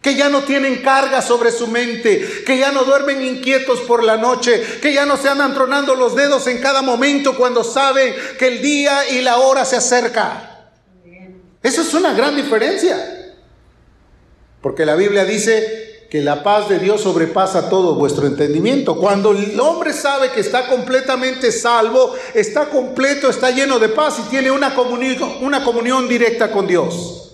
Que 0.01 0.15
ya 0.15 0.29
no 0.29 0.43
tienen 0.43 0.81
carga 0.81 1.21
sobre 1.21 1.51
su 1.51 1.67
mente, 1.67 2.43
que 2.45 2.57
ya 2.57 2.71
no 2.71 2.83
duermen 2.83 3.23
inquietos 3.23 3.81
por 3.81 4.03
la 4.03 4.17
noche, 4.17 4.61
que 4.81 4.93
ya 4.93 5.05
no 5.05 5.17
se 5.17 5.27
andan 5.27 5.53
tronando 5.53 5.95
los 5.95 6.15
dedos 6.15 6.47
en 6.47 6.59
cada 6.59 6.81
momento 6.81 7.35
cuando 7.35 7.63
saben 7.63 8.15
que 8.37 8.47
el 8.47 8.61
día 8.61 9.09
y 9.09 9.21
la 9.21 9.37
hora 9.37 9.65
se 9.65 9.75
acerca. 9.75 10.71
Eso 11.63 11.81
es 11.81 11.93
una 11.93 12.13
gran 12.13 12.35
diferencia. 12.35 13.35
Porque 14.61 14.85
la 14.85 14.95
Biblia 14.95 15.25
dice 15.25 16.07
que 16.09 16.21
la 16.21 16.41
paz 16.41 16.69
de 16.69 16.79
Dios 16.79 17.01
sobrepasa 17.01 17.69
todo 17.69 17.95
vuestro 17.95 18.27
entendimiento. 18.27 18.95
Cuando 18.95 19.31
el 19.31 19.59
hombre 19.59 19.91
sabe 19.91 20.31
que 20.31 20.39
está 20.39 20.67
completamente 20.67 21.51
salvo, 21.51 22.15
está 22.33 22.69
completo, 22.69 23.29
está 23.29 23.51
lleno 23.51 23.77
de 23.79 23.89
paz 23.89 24.19
y 24.19 24.29
tiene 24.29 24.51
una 24.51 24.73
una 25.41 25.63
comunión 25.63 26.07
directa 26.07 26.49
con 26.51 26.65
Dios. 26.65 27.26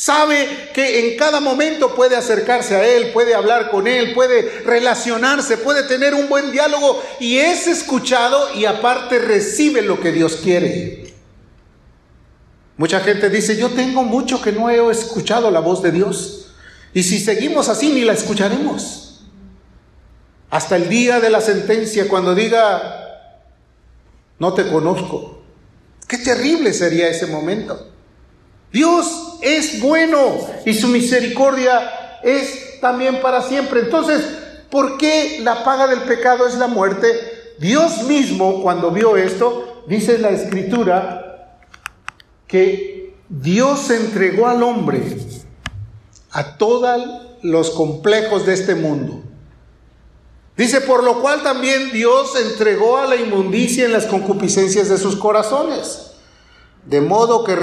Sabe 0.00 0.70
que 0.72 1.10
en 1.10 1.18
cada 1.18 1.40
momento 1.40 1.94
puede 1.94 2.16
acercarse 2.16 2.74
a 2.74 2.88
Él, 2.88 3.12
puede 3.12 3.34
hablar 3.34 3.70
con 3.70 3.86
Él, 3.86 4.14
puede 4.14 4.62
relacionarse, 4.64 5.58
puede 5.58 5.82
tener 5.82 6.14
un 6.14 6.26
buen 6.26 6.52
diálogo 6.52 7.02
y 7.20 7.36
es 7.36 7.66
escuchado 7.66 8.54
y 8.54 8.64
aparte 8.64 9.18
recibe 9.18 9.82
lo 9.82 10.00
que 10.00 10.10
Dios 10.10 10.36
quiere. 10.36 11.12
Mucha 12.78 13.00
gente 13.00 13.28
dice, 13.28 13.58
yo 13.58 13.68
tengo 13.72 14.02
mucho 14.02 14.40
que 14.40 14.52
no 14.52 14.70
he 14.70 14.90
escuchado 14.90 15.50
la 15.50 15.60
voz 15.60 15.82
de 15.82 15.92
Dios. 15.92 16.54
Y 16.94 17.02
si 17.02 17.20
seguimos 17.20 17.68
así, 17.68 17.92
ni 17.92 18.00
la 18.00 18.14
escucharemos. 18.14 19.26
Hasta 20.48 20.76
el 20.76 20.88
día 20.88 21.20
de 21.20 21.28
la 21.28 21.42
sentencia, 21.42 22.08
cuando 22.08 22.34
diga, 22.34 23.36
no 24.38 24.54
te 24.54 24.66
conozco. 24.66 25.42
Qué 26.08 26.16
terrible 26.16 26.72
sería 26.72 27.06
ese 27.06 27.26
momento. 27.26 27.89
Dios 28.72 29.38
es 29.42 29.80
bueno 29.80 30.38
y 30.64 30.74
su 30.74 30.88
misericordia 30.88 32.18
es 32.22 32.80
también 32.80 33.20
para 33.20 33.42
siempre. 33.42 33.80
Entonces, 33.80 34.24
¿por 34.70 34.96
qué 34.98 35.40
la 35.42 35.64
paga 35.64 35.86
del 35.86 36.00
pecado 36.00 36.46
es 36.46 36.56
la 36.56 36.68
muerte? 36.68 37.08
Dios 37.58 38.04
mismo, 38.04 38.62
cuando 38.62 38.90
vio 38.90 39.16
esto, 39.16 39.82
dice 39.86 40.18
la 40.18 40.30
escritura, 40.30 41.58
que 42.46 43.14
Dios 43.28 43.90
entregó 43.90 44.48
al 44.48 44.62
hombre 44.62 45.02
a 46.30 46.56
todos 46.56 47.28
los 47.42 47.70
complejos 47.70 48.46
de 48.46 48.54
este 48.54 48.74
mundo. 48.74 49.22
Dice, 50.56 50.80
por 50.80 51.02
lo 51.04 51.20
cual 51.20 51.42
también 51.42 51.90
Dios 51.90 52.34
entregó 52.36 52.98
a 52.98 53.06
la 53.06 53.16
inmundicia 53.16 53.84
en 53.84 53.92
las 53.92 54.06
concupiscencias 54.06 54.88
de 54.88 54.98
sus 54.98 55.16
corazones, 55.16 56.12
de 56.84 57.00
modo 57.00 57.44
que 57.44 57.56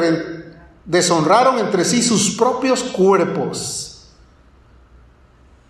deshonraron 0.87 1.59
entre 1.59 1.85
sí 1.85 2.01
sus 2.01 2.31
propios 2.31 2.81
cuerpos. 2.81 4.07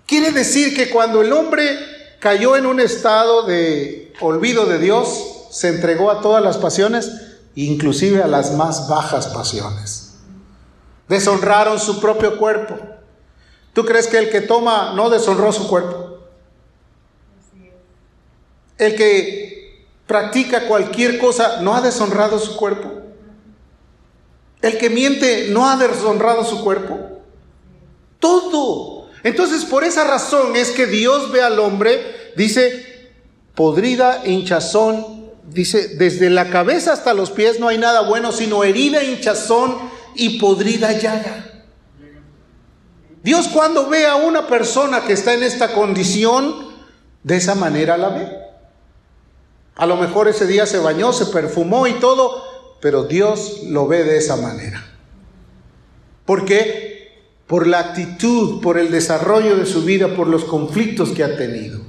Quiere 0.06 0.32
decir 0.32 0.74
que 0.74 0.90
cuando 0.90 1.22
el 1.22 1.34
hombre 1.34 1.78
cayó 2.20 2.56
en 2.56 2.66
un 2.66 2.80
estado 2.80 3.44
de 3.44 4.14
olvido 4.22 4.66
de 4.66 4.80
Dios, 4.80 5.48
se 5.52 5.70
entregó 5.70 6.12
a 6.12 6.22
todas 6.22 6.42
las 6.42 6.58
pasiones, 6.58 7.12
inclusive 7.56 8.24
a 8.24 8.28
las 8.28 8.54
más 8.54 8.88
bajas 8.88 9.28
pasiones. 9.28 10.14
Deshonraron 11.10 11.80
su 11.80 12.00
propio 12.00 12.38
cuerpo. 12.38 12.78
¿Tú 13.74 13.86
crees 13.86 14.08
que 14.08 14.20
el 14.20 14.30
que 14.30 14.42
toma 14.42 14.94
no 14.96 15.10
deshonró 15.10 15.52
su 15.52 15.68
cuerpo? 15.68 16.20
El 18.78 18.96
que 18.96 19.88
practica 20.06 20.68
cualquier 20.68 21.18
cosa 21.18 21.62
no 21.62 21.76
ha 21.76 21.82
deshonrado 21.82 22.40
su 22.40 22.56
cuerpo. 22.56 22.97
El 24.62 24.78
que 24.78 24.90
miente 24.90 25.48
no 25.50 25.70
ha 25.70 25.78
deshonrado 25.78 26.44
su 26.44 26.64
cuerpo. 26.64 27.00
Todo. 28.20 29.10
Entonces, 29.24 29.66
por 29.66 29.84
esa 29.84 30.04
razón 30.04 30.56
es 30.56 30.72
que 30.72 30.88
Dios 30.88 31.32
ve 31.32 31.42
al 31.42 31.60
hombre, 31.60 32.32
dice, 32.36 33.12
podrida, 33.56 34.24
hinchazón. 34.26 35.18
Dice, 35.44 35.96
desde 35.96 36.30
la 36.30 36.50
cabeza 36.50 36.92
hasta 36.92 37.14
los 37.14 37.32
pies 37.32 37.60
no 37.60 37.70
hay 37.70 37.78
nada 37.78 38.02
bueno, 38.02 38.32
sino 38.32 38.64
herida, 38.64 39.04
hinchazón 39.04 39.78
y 40.16 40.40
podrida 40.40 40.92
llaga. 40.92 41.46
Dios 43.24 43.48
cuando 43.50 43.90
ve 43.90 44.06
a 44.06 44.16
una 44.16 44.48
persona 44.48 45.04
que 45.04 45.14
está 45.14 45.34
en 45.34 45.44
esta 45.44 45.74
condición, 45.74 46.68
de 47.24 47.38
esa 47.38 47.56
manera 47.56 47.98
la 47.98 48.10
ve. 48.10 48.38
A 49.76 49.86
lo 49.86 49.98
mejor 49.98 50.28
ese 50.28 50.48
día 50.48 50.66
se 50.66 50.80
bañó, 50.80 51.14
se 51.14 51.26
perfumó 51.28 51.88
y 51.88 51.94
todo, 51.94 52.44
pero 52.80 53.04
Dios 53.04 53.62
lo 53.66 53.88
ve 53.88 54.04
de 54.04 54.18
esa 54.18 54.36
manera. 54.36 54.84
¿Por 56.26 56.46
qué? 56.46 57.12
Por 57.48 57.68
la 57.68 57.80
actitud, 57.80 58.62
por 58.62 58.78
el 58.78 58.92
desarrollo 58.92 59.56
de 59.56 59.66
su 59.66 59.84
vida, 59.84 60.16
por 60.16 60.28
los 60.28 60.44
conflictos 60.44 61.10
que 61.12 61.24
ha 61.24 61.38
tenido. 61.38 61.82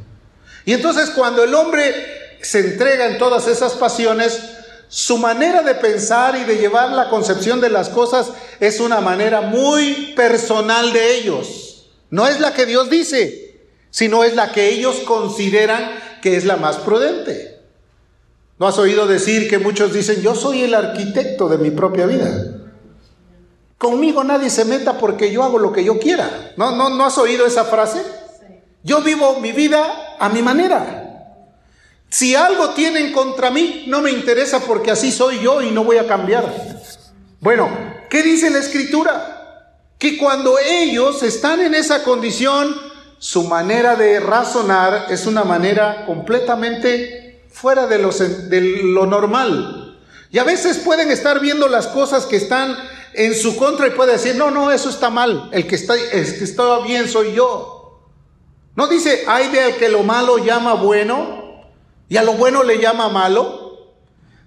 Y 0.64 0.72
entonces 0.72 1.10
cuando 1.10 1.42
el 1.42 1.54
hombre 1.54 1.92
se 2.40 2.60
entrega 2.60 3.06
en 3.06 3.18
todas 3.18 3.48
esas 3.48 3.72
pasiones, 3.72 4.40
su 4.88 5.18
manera 5.18 5.62
de 5.62 5.74
pensar 5.74 6.36
y 6.36 6.44
de 6.44 6.56
llevar 6.56 6.92
la 6.92 7.10
concepción 7.10 7.60
de 7.60 7.68
las 7.68 7.90
cosas 7.90 8.28
es 8.58 8.80
una 8.80 9.00
manera 9.00 9.42
muy 9.42 10.14
personal 10.16 10.92
de 10.92 11.16
ellos. 11.16 11.90
No 12.10 12.26
es 12.26 12.40
la 12.40 12.54
que 12.54 12.64
Dios 12.64 12.88
dice, 12.88 13.60
sino 13.90 14.24
es 14.24 14.34
la 14.34 14.52
que 14.52 14.68
ellos 14.68 14.96
consideran 15.04 15.90
que 16.22 16.36
es 16.36 16.44
la 16.44 16.56
más 16.56 16.76
prudente. 16.76 17.57
¿No 18.58 18.66
has 18.66 18.78
oído 18.78 19.06
decir 19.06 19.48
que 19.48 19.58
muchos 19.58 19.92
dicen, 19.92 20.20
yo 20.20 20.34
soy 20.34 20.62
el 20.62 20.74
arquitecto 20.74 21.48
de 21.48 21.58
mi 21.58 21.70
propia 21.70 22.06
vida? 22.06 22.58
Conmigo 23.78 24.24
nadie 24.24 24.50
se 24.50 24.64
meta 24.64 24.98
porque 24.98 25.30
yo 25.30 25.44
hago 25.44 25.58
lo 25.58 25.72
que 25.72 25.84
yo 25.84 26.00
quiera. 26.00 26.52
¿No, 26.56 26.74
no, 26.74 26.90
¿no 26.90 27.06
has 27.06 27.16
oído 27.18 27.46
esa 27.46 27.64
frase? 27.64 28.02
Yo 28.82 29.00
vivo 29.02 29.38
mi 29.40 29.52
vida 29.52 30.16
a 30.18 30.28
mi 30.28 30.42
manera. 30.42 31.04
Si 32.10 32.34
algo 32.34 32.70
tienen 32.70 33.12
contra 33.12 33.50
mí, 33.50 33.84
no 33.86 34.00
me 34.00 34.10
interesa 34.10 34.60
porque 34.60 34.90
así 34.90 35.12
soy 35.12 35.40
yo 35.40 35.62
y 35.62 35.70
no 35.70 35.84
voy 35.84 35.98
a 35.98 36.08
cambiar. 36.08 36.52
Bueno, 37.40 37.68
¿qué 38.10 38.22
dice 38.24 38.50
la 38.50 38.58
escritura? 38.58 39.84
Que 39.98 40.16
cuando 40.16 40.58
ellos 40.58 41.22
están 41.22 41.60
en 41.60 41.74
esa 41.74 42.02
condición, 42.02 42.74
su 43.18 43.44
manera 43.44 43.94
de 43.94 44.18
razonar 44.18 45.06
es 45.10 45.26
una 45.26 45.44
manera 45.44 46.04
completamente 46.06 47.17
fuera 47.60 47.88
de 47.88 47.98
lo, 47.98 49.06
normal. 49.06 49.98
Y 50.30 50.38
a 50.38 50.44
veces 50.44 50.78
pueden 50.78 51.10
estar 51.10 51.40
viendo 51.40 51.66
las 51.68 51.88
cosas 51.88 52.24
que 52.26 52.36
están 52.36 52.76
en 53.14 53.34
su 53.34 53.56
contra 53.56 53.88
y 53.88 53.90
puede 53.90 54.12
decir, 54.12 54.36
no, 54.36 54.50
no, 54.50 54.70
eso 54.70 54.88
está 54.90 55.10
mal, 55.10 55.48
el 55.52 55.66
que 55.66 55.74
está, 55.74 55.94
el 55.94 56.38
que 56.38 56.86
bien 56.86 57.08
soy 57.08 57.32
yo. 57.32 58.00
No 58.76 58.86
dice, 58.86 59.24
hay 59.26 59.48
de 59.48 59.74
que 59.76 59.88
lo 59.88 60.04
malo 60.04 60.38
llama 60.38 60.74
bueno, 60.74 61.64
y 62.08 62.16
a 62.16 62.22
lo 62.22 62.34
bueno 62.34 62.62
le 62.62 62.78
llama 62.78 63.08
malo. 63.08 63.66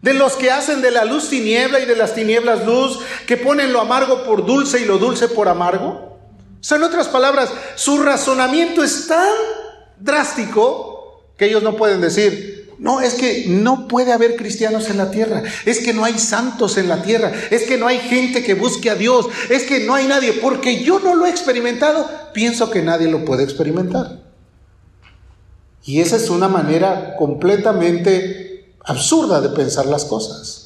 De 0.02 0.14
los 0.14 0.34
que 0.34 0.50
hacen 0.50 0.82
de 0.82 0.90
la 0.90 1.04
luz 1.04 1.30
tiniebla 1.30 1.80
y 1.80 1.86
de 1.86 1.96
las 1.98 2.16
tinieblas 2.16 2.66
luz, 2.66 3.00
que 3.28 3.36
ponen 3.36 3.74
lo 3.74 3.82
amargo 3.82 4.24
por 4.24 4.46
dulce 4.46 4.80
y 4.80 4.86
lo 4.86 4.98
dulce 4.98 5.28
por 5.28 5.50
amargo. 5.50 6.18
O 6.60 6.64
sea, 6.64 6.78
en 6.78 6.84
otras 6.84 7.08
palabras, 7.10 7.52
su 7.76 8.02
razonamiento 8.02 8.84
es 8.84 9.08
tan 9.08 9.34
drástico 10.00 11.26
que 11.38 11.46
ellos 11.46 11.62
no 11.62 11.76
pueden 11.76 12.00
decir, 12.02 12.61
no, 12.82 13.00
es 13.00 13.14
que 13.14 13.46
no 13.48 13.88
puede 13.88 14.12
haber 14.12 14.36
cristianos 14.36 14.90
en 14.90 14.98
la 14.98 15.12
tierra, 15.12 15.44
es 15.66 15.82
que 15.82 15.94
no 15.94 16.04
hay 16.04 16.18
santos 16.18 16.80
en 16.80 16.90
la 16.90 17.04
tierra, 17.04 17.32
es 17.52 17.62
que 17.68 17.78
no 17.78 17.86
hay 17.86 18.00
gente 18.00 18.42
que 18.42 18.56
busque 18.56 18.90
a 18.90 18.96
Dios, 18.96 19.28
es 19.52 19.66
que 19.66 19.82
no 19.82 19.94
hay 19.94 20.08
nadie, 20.08 20.34
porque 20.34 20.84
yo 20.84 21.00
no 21.00 21.14
lo 21.14 21.28
he 21.28 21.30
experimentado, 21.30 22.10
pienso 22.34 22.72
que 22.72 22.82
nadie 22.82 23.08
lo 23.08 23.24
puede 23.24 23.44
experimentar. 23.44 24.24
Y 25.84 26.00
esa 26.00 26.16
es 26.16 26.32
una 26.32 26.48
manera 26.48 27.16
completamente 27.18 28.74
absurda 28.84 29.42
de 29.42 29.50
pensar 29.50 29.86
las 29.86 30.06
cosas. 30.06 30.61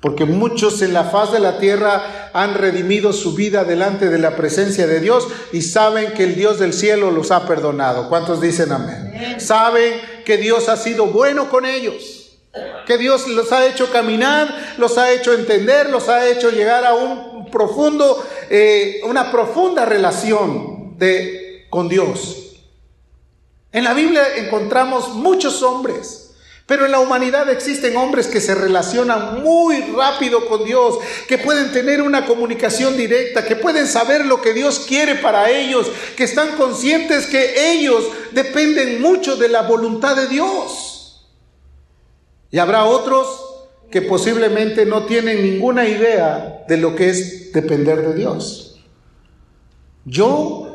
Porque 0.00 0.24
muchos 0.24 0.82
en 0.82 0.92
la 0.92 1.04
faz 1.04 1.32
de 1.32 1.40
la 1.40 1.58
tierra 1.58 2.30
han 2.32 2.54
redimido 2.54 3.12
su 3.12 3.34
vida 3.34 3.64
delante 3.64 4.10
de 4.10 4.18
la 4.18 4.36
presencia 4.36 4.86
de 4.86 5.00
Dios 5.00 5.26
y 5.52 5.62
saben 5.62 6.12
que 6.12 6.24
el 6.24 6.36
Dios 6.36 6.58
del 6.58 6.74
cielo 6.74 7.10
los 7.10 7.30
ha 7.30 7.46
perdonado. 7.46 8.08
¿Cuántos 8.08 8.40
dicen 8.40 8.72
amén? 8.72 9.40
Saben 9.40 9.94
que 10.24 10.36
Dios 10.36 10.68
ha 10.68 10.76
sido 10.76 11.06
bueno 11.06 11.48
con 11.48 11.64
ellos. 11.64 12.38
Que 12.86 12.98
Dios 12.98 13.26
los 13.28 13.52
ha 13.52 13.66
hecho 13.66 13.90
caminar, 13.90 14.74
los 14.78 14.96
ha 14.96 15.12
hecho 15.12 15.32
entender, 15.32 15.90
los 15.90 16.08
ha 16.08 16.28
hecho 16.28 16.50
llegar 16.50 16.84
a 16.84 16.94
un 16.94 17.50
profundo, 17.50 18.24
eh, 18.48 19.00
una 19.04 19.30
profunda 19.30 19.84
relación 19.84 20.96
de, 20.98 21.66
con 21.68 21.88
Dios. 21.88 22.46
En 23.72 23.84
la 23.84 23.92
Biblia 23.92 24.36
encontramos 24.36 25.10
muchos 25.10 25.62
hombres, 25.62 26.25
pero 26.66 26.84
en 26.84 26.90
la 26.90 26.98
humanidad 26.98 27.48
existen 27.48 27.96
hombres 27.96 28.26
que 28.26 28.40
se 28.40 28.54
relacionan 28.54 29.40
muy 29.42 29.80
rápido 29.96 30.46
con 30.48 30.64
Dios, 30.64 30.98
que 31.28 31.38
pueden 31.38 31.70
tener 31.70 32.02
una 32.02 32.26
comunicación 32.26 32.96
directa, 32.96 33.44
que 33.44 33.54
pueden 33.54 33.86
saber 33.86 34.26
lo 34.26 34.42
que 34.42 34.52
Dios 34.52 34.80
quiere 34.80 35.14
para 35.14 35.48
ellos, 35.48 35.88
que 36.16 36.24
están 36.24 36.56
conscientes 36.56 37.26
que 37.26 37.72
ellos 37.72 38.04
dependen 38.32 39.00
mucho 39.00 39.36
de 39.36 39.48
la 39.48 39.62
voluntad 39.62 40.16
de 40.16 40.26
Dios. 40.26 41.28
Y 42.50 42.58
habrá 42.58 42.84
otros 42.84 43.44
que 43.90 44.02
posiblemente 44.02 44.86
no 44.86 45.04
tienen 45.04 45.42
ninguna 45.42 45.86
idea 45.88 46.64
de 46.66 46.76
lo 46.78 46.96
que 46.96 47.10
es 47.10 47.52
depender 47.52 48.02
de 48.08 48.14
Dios. 48.14 48.80
Yo 50.04 50.65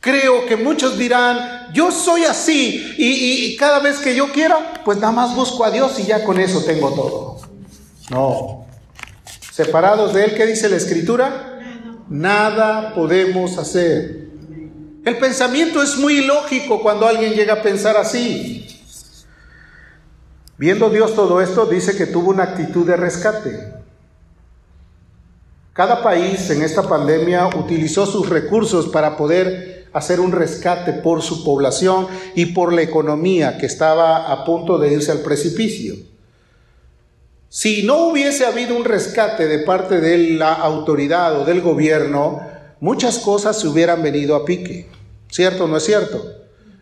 Creo 0.00 0.46
que 0.46 0.56
muchos 0.56 0.96
dirán, 0.96 1.72
yo 1.72 1.90
soy 1.90 2.24
así 2.24 2.94
y, 2.96 3.56
cada 3.56 3.80
vez 3.80 3.98
que 3.98 4.14
yo 4.14 4.30
quiera, 4.32 4.82
pues 4.84 4.98
nada 4.98 5.12
más 5.12 5.34
busco 5.34 5.64
a 5.64 5.70
Dios 5.70 5.98
y 5.98 6.04
ya 6.04 6.24
con 6.24 6.38
eso 6.38 6.62
tengo 6.62 6.92
todo. 6.92 7.38
No. 8.10 8.66
Separados 9.52 10.14
de 10.14 10.24
Él, 10.24 10.34
¿qué 10.36 10.46
dice 10.46 10.68
la 10.68 10.76
Escritura? 10.76 11.58
Nada 12.08 12.94
podemos 12.94 13.58
hacer. 13.58 14.28
El 15.04 15.18
pensamiento 15.18 15.82
es 15.82 15.96
muy 15.96 16.18
ilógico 16.18 16.80
cuando 16.80 17.06
alguien 17.06 17.32
llega 17.32 17.54
a 17.54 17.62
pensar 17.62 17.96
así. 17.96 18.66
Viendo 20.58 20.90
Dios 20.90 21.14
todo 21.14 21.40
esto, 21.40 21.66
dice 21.66 21.96
que 21.96 22.06
tuvo 22.06 22.30
una 22.30 22.44
actitud 22.44 22.86
de 22.86 22.96
rescate. 22.96 23.74
Cada 25.72 26.02
país 26.02 26.50
en 26.50 26.62
esta 26.62 26.82
pandemia 26.82 27.46
utilizó 27.48 28.06
sus 28.06 28.28
recursos 28.28 28.88
para 28.88 29.16
poder 29.16 29.77
hacer 29.98 30.20
un 30.20 30.32
rescate 30.32 30.92
por 30.92 31.22
su 31.22 31.44
población 31.44 32.06
y 32.34 32.46
por 32.46 32.72
la 32.72 32.82
economía 32.82 33.58
que 33.58 33.66
estaba 33.66 34.32
a 34.32 34.44
punto 34.44 34.78
de 34.78 34.92
irse 34.92 35.12
al 35.12 35.20
precipicio. 35.20 35.96
Si 37.48 37.82
no 37.82 38.08
hubiese 38.08 38.46
habido 38.46 38.76
un 38.76 38.84
rescate 38.84 39.46
de 39.46 39.60
parte 39.60 40.00
de 40.00 40.34
la 40.34 40.52
autoridad 40.52 41.40
o 41.40 41.44
del 41.44 41.60
gobierno, 41.60 42.40
muchas 42.80 43.18
cosas 43.18 43.58
se 43.58 43.68
hubieran 43.68 44.02
venido 44.02 44.36
a 44.36 44.44
pique. 44.44 44.86
¿Cierto 45.30 45.64
o 45.64 45.68
no 45.68 45.76
es 45.76 45.84
cierto? 45.84 46.37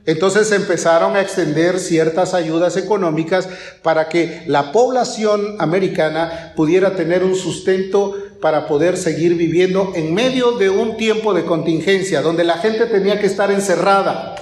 Entonces 0.06 0.52
empezaron 0.52 1.16
a 1.16 1.20
extender 1.20 1.80
ciertas 1.80 2.32
ayudas 2.32 2.76
económicas 2.76 3.48
para 3.82 4.08
que 4.08 4.44
la 4.46 4.70
población 4.70 5.56
americana 5.58 6.52
pudiera 6.54 6.94
tener 6.94 7.24
un 7.24 7.34
sustento 7.34 8.14
para 8.40 8.68
poder 8.68 8.96
seguir 8.96 9.34
viviendo 9.34 9.92
en 9.96 10.14
medio 10.14 10.52
de 10.52 10.70
un 10.70 10.96
tiempo 10.96 11.34
de 11.34 11.44
contingencia, 11.44 12.22
donde 12.22 12.44
la 12.44 12.58
gente 12.58 12.86
tenía 12.86 13.18
que 13.18 13.26
estar 13.26 13.50
encerrada. 13.50 14.36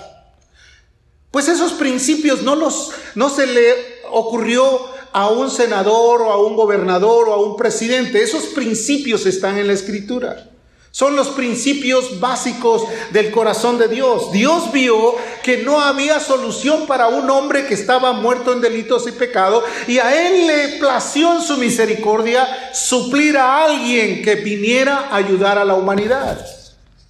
Pues 1.30 1.48
esos 1.48 1.72
principios 1.72 2.42
no, 2.42 2.54
los, 2.54 2.92
no 3.14 3.30
se 3.30 3.46
le 3.46 3.74
ocurrió 4.10 4.80
a 5.12 5.30
un 5.30 5.50
senador 5.50 6.22
o 6.22 6.30
a 6.30 6.44
un 6.44 6.56
gobernador 6.56 7.28
o 7.28 7.32
a 7.32 7.42
un 7.42 7.56
presidente, 7.56 8.22
esos 8.22 8.46
principios 8.46 9.24
están 9.26 9.56
en 9.58 9.68
la 9.68 9.72
escritura. 9.72 10.50
Son 10.94 11.16
los 11.16 11.30
principios 11.30 12.20
básicos 12.20 12.84
del 13.10 13.32
corazón 13.32 13.78
de 13.78 13.88
Dios. 13.88 14.30
Dios 14.30 14.70
vio 14.70 15.16
que 15.42 15.56
no 15.56 15.80
había 15.80 16.20
solución 16.20 16.86
para 16.86 17.08
un 17.08 17.28
hombre 17.30 17.66
que 17.66 17.74
estaba 17.74 18.12
muerto 18.12 18.52
en 18.52 18.60
delitos 18.60 19.08
y 19.08 19.10
pecado 19.10 19.64
y 19.88 19.98
a 19.98 20.28
él 20.28 20.46
le 20.46 20.78
plació 20.78 21.34
en 21.34 21.42
su 21.42 21.56
misericordia 21.56 22.46
suplir 22.72 23.36
a 23.36 23.64
alguien 23.64 24.22
que 24.22 24.36
viniera 24.36 25.08
a 25.10 25.16
ayudar 25.16 25.58
a 25.58 25.64
la 25.64 25.74
humanidad. 25.74 26.38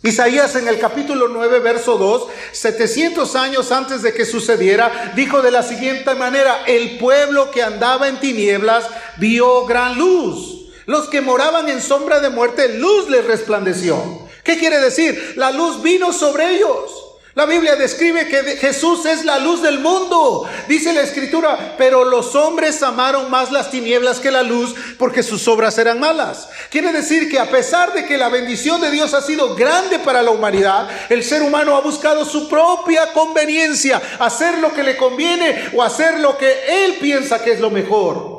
Isaías 0.02 0.56
en 0.56 0.66
el 0.66 0.78
capítulo 0.78 1.28
9, 1.28 1.60
verso 1.60 1.98
2, 1.98 2.28
700 2.52 3.36
años 3.36 3.70
antes 3.70 4.00
de 4.00 4.14
que 4.14 4.24
sucediera, 4.24 5.12
dijo 5.14 5.42
de 5.42 5.50
la 5.50 5.62
siguiente 5.62 6.14
manera, 6.14 6.62
el 6.66 6.96
pueblo 6.96 7.50
que 7.50 7.62
andaba 7.62 8.08
en 8.08 8.18
tinieblas 8.18 8.86
vio 9.18 9.66
gran 9.66 9.98
luz. 9.98 10.53
Los 10.86 11.08
que 11.08 11.20
moraban 11.20 11.68
en 11.68 11.80
sombra 11.80 12.20
de 12.20 12.30
muerte, 12.30 12.78
luz 12.78 13.08
les 13.08 13.24
resplandeció. 13.24 13.96
¿Qué 14.42 14.58
quiere 14.58 14.78
decir? 14.78 15.34
La 15.36 15.50
luz 15.50 15.82
vino 15.82 16.12
sobre 16.12 16.56
ellos. 16.56 17.04
La 17.34 17.46
Biblia 17.46 17.74
describe 17.74 18.28
que 18.28 18.56
Jesús 18.58 19.06
es 19.06 19.24
la 19.24 19.40
luz 19.40 19.60
del 19.60 19.80
mundo. 19.80 20.48
Dice 20.68 20.92
la 20.92 21.00
escritura, 21.00 21.74
pero 21.76 22.04
los 22.04 22.36
hombres 22.36 22.80
amaron 22.80 23.28
más 23.28 23.50
las 23.50 23.72
tinieblas 23.72 24.20
que 24.20 24.30
la 24.30 24.44
luz 24.44 24.72
porque 24.98 25.24
sus 25.24 25.48
obras 25.48 25.76
eran 25.78 25.98
malas. 25.98 26.48
Quiere 26.70 26.92
decir 26.92 27.28
que 27.28 27.40
a 27.40 27.50
pesar 27.50 27.92
de 27.92 28.06
que 28.06 28.18
la 28.18 28.28
bendición 28.28 28.80
de 28.80 28.92
Dios 28.92 29.14
ha 29.14 29.20
sido 29.20 29.56
grande 29.56 29.98
para 29.98 30.22
la 30.22 30.30
humanidad, 30.30 30.88
el 31.08 31.24
ser 31.24 31.42
humano 31.42 31.74
ha 31.74 31.80
buscado 31.80 32.24
su 32.24 32.48
propia 32.48 33.12
conveniencia, 33.12 34.00
hacer 34.20 34.58
lo 34.58 34.72
que 34.72 34.84
le 34.84 34.96
conviene 34.96 35.70
o 35.74 35.82
hacer 35.82 36.20
lo 36.20 36.38
que 36.38 36.84
él 36.84 36.98
piensa 37.00 37.42
que 37.42 37.50
es 37.50 37.58
lo 37.58 37.70
mejor. 37.70 38.33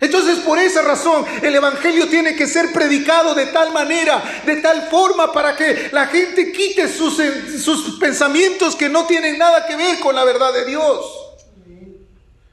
Entonces 0.00 0.38
por 0.38 0.58
esa 0.58 0.82
razón 0.82 1.24
el 1.42 1.54
Evangelio 1.54 2.08
tiene 2.08 2.36
que 2.36 2.46
ser 2.46 2.72
predicado 2.72 3.34
de 3.34 3.46
tal 3.46 3.72
manera, 3.72 4.22
de 4.46 4.56
tal 4.56 4.88
forma 4.88 5.32
para 5.32 5.56
que 5.56 5.88
la 5.92 6.06
gente 6.06 6.52
quite 6.52 6.88
sus, 6.88 7.20
sus 7.62 7.98
pensamientos 7.98 8.76
que 8.76 8.88
no 8.88 9.06
tienen 9.06 9.38
nada 9.38 9.66
que 9.66 9.74
ver 9.74 9.98
con 9.98 10.14
la 10.14 10.24
verdad 10.24 10.52
de 10.52 10.66
Dios. 10.66 11.04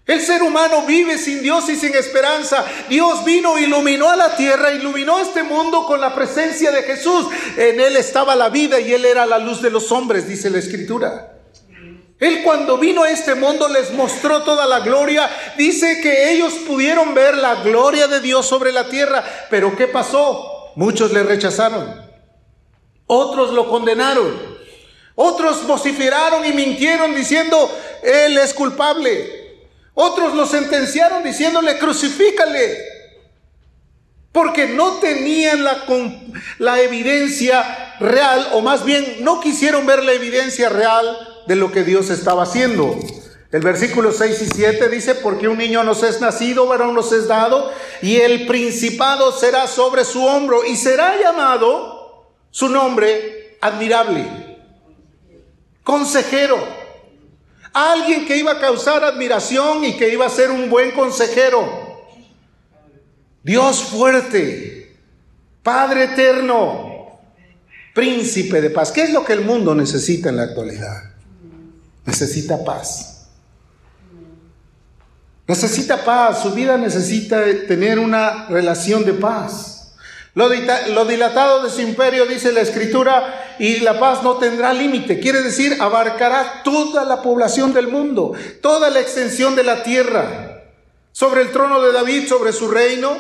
El 0.08 0.22
ser 0.22 0.44
humano 0.44 0.84
vive 0.84 1.18
sin 1.18 1.42
Dios 1.42 1.68
y 1.68 1.76
sin 1.76 1.96
esperanza. 1.96 2.64
Dios 2.90 3.26
vino, 3.26 3.58
iluminó 3.58 4.10
a 4.10 4.16
la 4.16 4.36
tierra, 4.36 4.72
iluminó 4.72 5.20
este 5.20 5.42
mundo 5.42 5.86
con 5.86 6.00
la 6.00 6.14
presencia 6.14 6.72
de 6.72 6.84
Jesús. 6.84 7.28
En 7.58 7.80
Él 7.80 7.98
estaba 7.98 8.36
la 8.36 8.50
vida 8.50 8.80
y 8.80 8.94
Él 8.94 9.04
era 9.04 9.26
la 9.26 9.40
luz 9.40 9.64
de 9.64 9.72
los 9.72 9.92
hombres, 9.92 10.28
dice 10.28 10.52
la 10.52 10.60
Escritura. 10.60 11.35
Él 12.20 12.44
cuando 12.44 12.78
vino 12.78 13.04
a 13.04 13.10
este 13.10 13.36
mundo 13.36 13.68
les 13.68 13.92
mostró 13.92 14.42
toda 14.44 14.66
la 14.66 14.80
gloria. 14.80 15.30
Dice 15.58 16.00
que 16.02 16.32
ellos 16.32 16.54
pudieron 16.66 17.14
ver 17.14 17.36
la 17.36 17.56
gloria 17.56 18.08
de 18.08 18.22
Dios 18.22 18.46
sobre 18.46 18.72
la 18.72 18.88
tierra. 18.88 19.24
Pero 19.50 19.76
¿qué 19.76 19.88
pasó? 19.88 20.72
Muchos 20.76 21.12
le 21.12 21.24
rechazaron. 21.24 22.04
Otros 23.06 23.52
lo 23.52 23.70
condenaron. 23.70 24.56
Otros 25.16 25.68
vociferaron 25.68 26.46
y 26.46 26.54
mintieron 26.54 27.14
diciendo, 27.14 27.70
Él 28.02 28.38
es 28.38 28.54
culpable. 28.54 29.44
Otros 29.94 30.34
lo 30.34 30.46
sentenciaron 30.46 31.24
diciéndole, 31.24 31.78
crucifícale. 31.78 32.78
Porque 34.32 34.68
no 34.68 34.94
tenían 34.96 35.64
la, 35.64 35.86
la 36.60 36.82
evidencia 36.82 37.96
real, 38.00 38.50
o 38.54 38.62
más 38.62 38.84
bien 38.84 39.18
no 39.20 39.40
quisieron 39.40 39.86
ver 39.86 40.04
la 40.04 40.12
evidencia 40.12 40.68
real 40.68 41.35
de 41.48 41.56
lo 41.56 41.72
que 41.72 41.84
Dios 41.84 42.10
estaba 42.10 42.44
haciendo. 42.44 42.98
El 43.52 43.62
versículo 43.62 44.12
6 44.12 44.42
y 44.42 44.46
7 44.48 44.90
dice, 44.90 45.16
porque 45.16 45.48
un 45.48 45.58
niño 45.58 45.84
nos 45.84 46.04
es 46.04 46.20
nacido, 46.20 46.68
varón 46.68 46.94
nos 46.94 47.12
es 47.12 47.28
dado, 47.28 47.72
y 48.02 48.18
el 48.18 48.48
principado 48.48 49.32
será 49.32 49.68
sobre 49.68 50.04
su 50.04 50.26
hombro, 50.26 50.66
y 50.66 50.76
será 50.76 51.18
llamado 51.18 52.34
su 52.52 52.68
nombre 52.68 53.58
admirable, 53.62 54.58
consejero, 55.84 56.58
alguien 57.72 58.26
que 58.26 58.38
iba 58.38 58.54
a 58.54 58.60
causar 58.60 59.04
admiración 59.04 59.86
y 59.86 59.96
que 59.96 60.10
iba 60.10 60.26
a 60.26 60.30
ser 60.30 60.52
un 60.52 60.70
buen 60.70 60.92
consejero, 60.92 62.06
Dios 63.44 63.84
fuerte, 63.84 64.98
Padre 65.62 66.06
eterno, 66.06 67.20
príncipe 67.94 68.60
de 68.62 68.70
paz. 68.70 68.92
¿Qué 68.92 69.04
es 69.04 69.14
lo 69.14 69.24
que 69.24 69.34
el 69.34 69.42
mundo 69.42 69.74
necesita 69.74 70.30
en 70.30 70.38
la 70.38 70.44
actualidad? 70.44 71.15
Necesita 72.06 72.64
paz. 72.64 73.16
Necesita 75.48 76.04
paz, 76.04 76.42
su 76.42 76.52
vida 76.52 76.78
necesita 76.78 77.44
tener 77.68 78.00
una 78.00 78.48
relación 78.48 79.06
de 79.06 79.14
paz. 79.14 79.76
Lo, 80.34 80.50
dilatado 80.50 81.64
de 81.64 81.70
su 81.70 81.82
imperio, 81.82 82.26
dice 82.26 82.52
la 82.52 82.62
escritura, 82.62 83.56
y 83.58 83.78
la 83.78 84.00
paz 84.00 84.22
no 84.22 84.36
tendrá 84.36 84.74
límite. 84.74 85.20
Quiere 85.20 85.42
decir, 85.42 85.78
abarcará 85.80 86.62
toda 86.64 87.06
la 87.06 87.22
población 87.22 87.74
del 87.74 87.88
mundo, 87.88 88.34
toda 88.62 88.90
la 88.90 89.00
extensión 89.00 89.56
de 89.56 89.64
la 89.64 89.84
tierra. 89.84 90.64
Sobre 91.14 91.42
el 91.42 91.52
trono 91.52 91.82
de 91.82 91.94
David, 91.94 92.28
sobre 92.28 92.52
su 92.52 92.68
reino, 92.68 93.16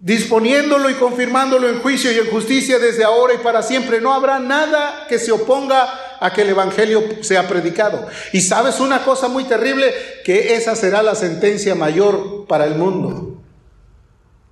disponiéndolo 0.00 0.90
y 0.90 0.94
confirmándolo 0.94 1.68
en 1.68 1.80
juicio 1.80 2.10
y 2.10 2.18
en 2.18 2.30
justicia 2.30 2.80
desde 2.80 3.04
ahora 3.04 3.34
y 3.34 3.38
para 3.38 3.62
siempre. 3.62 4.00
No 4.00 4.12
habrá 4.12 4.40
nada 4.40 5.06
que 5.08 5.20
se 5.20 5.30
oponga 5.30 6.09
a 6.20 6.32
que 6.32 6.42
el 6.42 6.50
Evangelio 6.50 7.02
sea 7.22 7.48
predicado. 7.48 8.06
Y 8.32 8.42
sabes 8.42 8.78
una 8.78 9.04
cosa 9.04 9.28
muy 9.28 9.44
terrible, 9.44 9.92
que 10.24 10.54
esa 10.54 10.76
será 10.76 11.02
la 11.02 11.14
sentencia 11.14 11.74
mayor 11.74 12.46
para 12.46 12.66
el 12.66 12.76
mundo. 12.76 13.40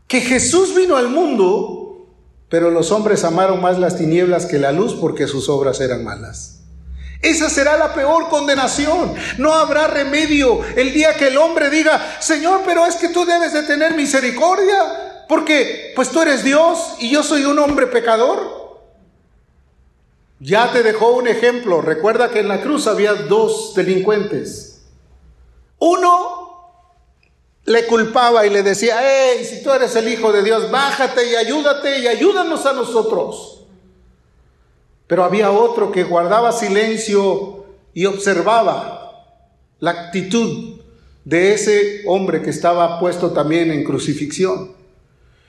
Que 0.07 0.20
Jesús 0.22 0.74
vino 0.74 0.96
al 0.96 1.09
mundo, 1.09 2.09
pero 2.48 2.70
los 2.70 2.90
hombres 2.90 3.22
amaron 3.24 3.61
más 3.61 3.78
las 3.78 3.96
tinieblas 3.96 4.46
que 4.46 4.59
la 4.59 4.72
luz 4.72 4.94
porque 4.94 5.26
sus 5.26 5.48
obras 5.50 5.81
eran 5.81 6.02
malas. 6.02 6.61
Esa 7.20 7.50
será 7.50 7.76
la 7.76 7.94
peor 7.94 8.28
condenación. 8.28 9.14
No 9.38 9.52
habrá 9.52 9.88
remedio 9.88 10.61
el 10.76 10.92
día 10.92 11.14
que 11.16 11.28
el 11.28 11.37
hombre 11.37 11.68
diga, 11.68 12.16
Señor, 12.20 12.62
pero 12.64 12.87
es 12.87 12.96
que 12.96 13.09
tú 13.09 13.24
debes 13.24 13.52
de 13.52 13.64
tener 13.64 13.94
misericordia 13.94 15.24
porque 15.28 15.92
pues 15.94 16.11
tú 16.11 16.22
eres 16.22 16.42
Dios 16.42 16.94
y 17.00 17.11
yo 17.11 17.22
soy 17.22 17.44
un 17.44 17.59
hombre 17.59 17.87
pecador. 17.88 18.58
Ya 20.40 20.72
te 20.72 20.83
dejó 20.83 21.11
un 21.11 21.27
ejemplo. 21.27 21.81
Recuerda 21.81 22.31
que 22.31 22.40
en 22.40 22.48
la 22.48 22.61
cruz 22.61 22.87
había 22.87 23.14
dos 23.14 23.74
delincuentes. 23.74 24.83
Uno 25.79 26.38
le 27.64 27.87
culpaba 27.87 28.46
y 28.46 28.51
le 28.51 28.62
decía, 28.62 28.98
hey, 29.01 29.44
si 29.44 29.62
tú 29.62 29.70
eres 29.70 29.94
el 29.96 30.09
Hijo 30.09 30.33
de 30.33 30.42
Dios, 30.42 30.70
bájate 30.70 31.31
y 31.31 31.35
ayúdate 31.35 31.98
y 31.98 32.07
ayúdanos 32.07 32.64
a 32.66 32.72
nosotros. 32.72 33.64
Pero 35.07 35.24
había 35.24 35.51
otro 35.51 35.92
que 35.92 36.05
guardaba 36.05 36.53
silencio 36.53 37.66
y 37.92 38.07
observaba 38.07 39.27
la 39.81 39.90
actitud 39.90 40.81
de 41.24 41.53
ese 41.53 42.03
hombre 42.07 42.42
que 42.42 42.51
estaba 42.51 42.98
puesto 43.01 43.33
también 43.33 43.70
en 43.70 43.85
crucifixión. 43.85 44.72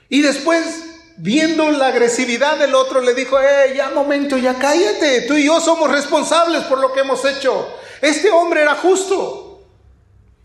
Y 0.08 0.20
después, 0.20 0.89
viendo 1.22 1.70
la 1.70 1.88
agresividad 1.88 2.58
del 2.58 2.74
otro, 2.74 3.00
le 3.00 3.14
dijo, 3.14 3.38
eh, 3.38 3.74
ya 3.76 3.90
momento, 3.90 4.38
ya 4.38 4.54
cállate, 4.54 5.22
tú 5.22 5.34
y 5.34 5.44
yo 5.44 5.60
somos 5.60 5.90
responsables 5.90 6.64
por 6.64 6.78
lo 6.78 6.92
que 6.92 7.00
hemos 7.00 7.24
hecho. 7.24 7.68
Este 8.00 8.30
hombre 8.30 8.62
era 8.62 8.74
justo, 8.76 9.60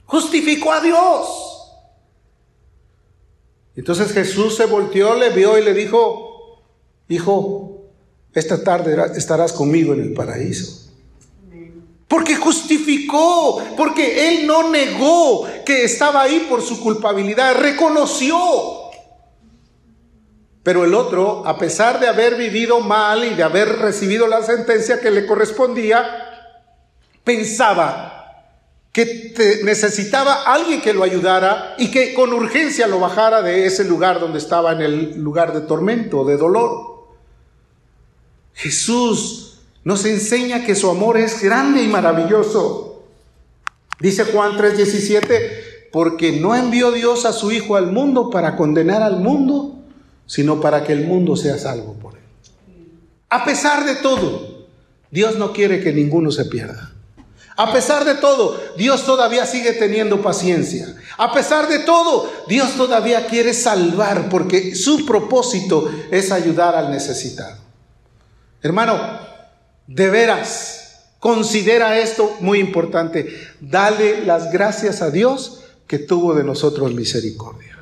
justificó 0.06 0.74
a 0.74 0.82
Dios. 0.82 1.28
Entonces 3.76 4.12
Jesús 4.12 4.56
se 4.56 4.66
volteó, 4.66 5.16
le 5.16 5.30
vio 5.30 5.58
y 5.58 5.64
le 5.64 5.74
dijo, 5.74 6.62
hijo, 7.08 7.82
esta 8.34 8.62
tarde 8.64 8.96
estarás 9.16 9.54
conmigo 9.54 9.94
en 9.94 10.02
el 10.02 10.14
paraíso. 10.14 10.92
Porque 12.08 12.36
justificó, 12.36 13.62
porque 13.76 14.28
él 14.28 14.48
no 14.48 14.70
negó 14.70 15.48
que 15.66 15.86
estaba 15.86 16.22
ahí 16.22 16.46
por 16.50 16.62
su 16.62 16.82
culpabilidad, 16.82 17.56
reconoció. 17.56 18.85
Pero 20.66 20.84
el 20.84 20.96
otro, 20.96 21.46
a 21.46 21.60
pesar 21.60 22.00
de 22.00 22.08
haber 22.08 22.38
vivido 22.38 22.80
mal 22.80 23.24
y 23.24 23.36
de 23.36 23.44
haber 23.44 23.78
recibido 23.78 24.26
la 24.26 24.42
sentencia 24.42 25.00
que 25.00 25.12
le 25.12 25.28
correspondía, 25.28 26.04
pensaba 27.24 28.50
que 28.92 29.62
necesitaba 29.64 30.42
alguien 30.42 30.82
que 30.82 30.96
lo 30.96 31.04
ayudara 31.04 31.76
y 31.78 31.92
que 31.92 32.16
con 32.16 32.34
urgencia 32.34 32.88
lo 32.88 33.00
bajara 33.00 33.44
de 33.44 33.68
ese 33.68 33.84
lugar 33.84 34.20
donde 34.20 34.40
estaba 34.40 34.72
en 34.72 34.82
el 34.82 35.22
lugar 35.22 35.54
de 35.54 35.62
tormento, 35.62 36.26
de 36.26 36.36
dolor. 36.36 37.10
Jesús 38.56 39.60
nos 39.84 40.04
enseña 40.06 40.66
que 40.66 40.74
su 40.74 40.90
amor 40.90 41.18
es 41.18 41.44
grande 41.44 41.84
y 41.84 41.88
maravilloso. 41.88 43.04
Dice 44.00 44.24
Juan 44.24 44.58
3:17, 44.58 45.92
porque 45.92 46.32
no 46.32 46.56
envió 46.56 46.92
Dios 46.92 47.26
a 47.26 47.34
su 47.34 47.52
Hijo 47.52 47.76
al 47.76 47.92
mundo 47.92 48.32
para 48.32 48.56
condenar 48.56 49.04
al 49.04 49.18
mundo, 49.20 49.76
sino 50.26 50.60
para 50.62 50.84
que 50.84 50.94
el 50.94 51.06
mundo 51.06 51.36
sea 51.36 51.58
salvo 51.58 51.94
por 51.94 52.16
él. 52.16 52.24
A 53.30 53.44
pesar 53.46 53.86
de 53.86 53.96
todo, 53.96 54.68
Dios 55.12 55.38
no 55.38 55.54
quiere 55.54 55.82
que 55.82 55.94
ninguno 55.94 56.32
se 56.32 56.46
pierda. 56.46 56.92
A 57.58 57.72
pesar 57.72 58.04
de 58.04 58.16
todo, 58.16 58.60
Dios 58.78 59.06
todavía 59.06 59.46
sigue 59.46 59.74
teniendo 59.74 60.22
paciencia. 60.22 60.94
A 61.18 61.34
pesar 61.34 61.70
de 61.70 61.80
todo, 61.80 62.30
Dios 62.50 62.76
todavía 62.76 63.28
quiere 63.28 63.54
salvar 63.54 64.28
porque 64.30 64.76
su 64.76 65.06
propósito 65.06 65.90
es 66.12 66.32
ayudar 66.32 66.76
al 66.76 66.92
necesitado. 66.92 67.58
Hermano, 68.62 69.00
de 69.88 70.10
veras, 70.10 71.06
considera 71.20 71.98
esto 72.00 72.36
muy 72.42 72.60
importante. 72.60 73.34
Dale 73.62 74.26
las 74.26 74.52
gracias 74.52 75.02
a 75.02 75.10
Dios 75.10 75.62
que 75.88 76.00
tuvo 76.00 76.34
de 76.34 76.44
nosotros 76.44 76.94
misericordia. 76.94 77.75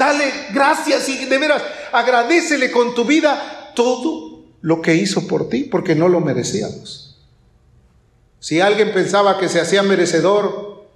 Dale 0.00 0.32
gracias 0.54 1.10
y 1.10 1.26
de 1.26 1.36
veras 1.36 1.62
agradecele 1.92 2.70
con 2.70 2.94
tu 2.94 3.04
vida 3.04 3.70
todo 3.74 4.46
lo 4.62 4.80
que 4.80 4.94
hizo 4.94 5.28
por 5.28 5.50
ti, 5.50 5.64
porque 5.64 5.94
no 5.94 6.08
lo 6.08 6.20
merecíamos. 6.20 7.18
Si 8.38 8.62
alguien 8.62 8.94
pensaba 8.94 9.38
que 9.38 9.50
se 9.50 9.60
hacía 9.60 9.82
merecedor, 9.82 10.86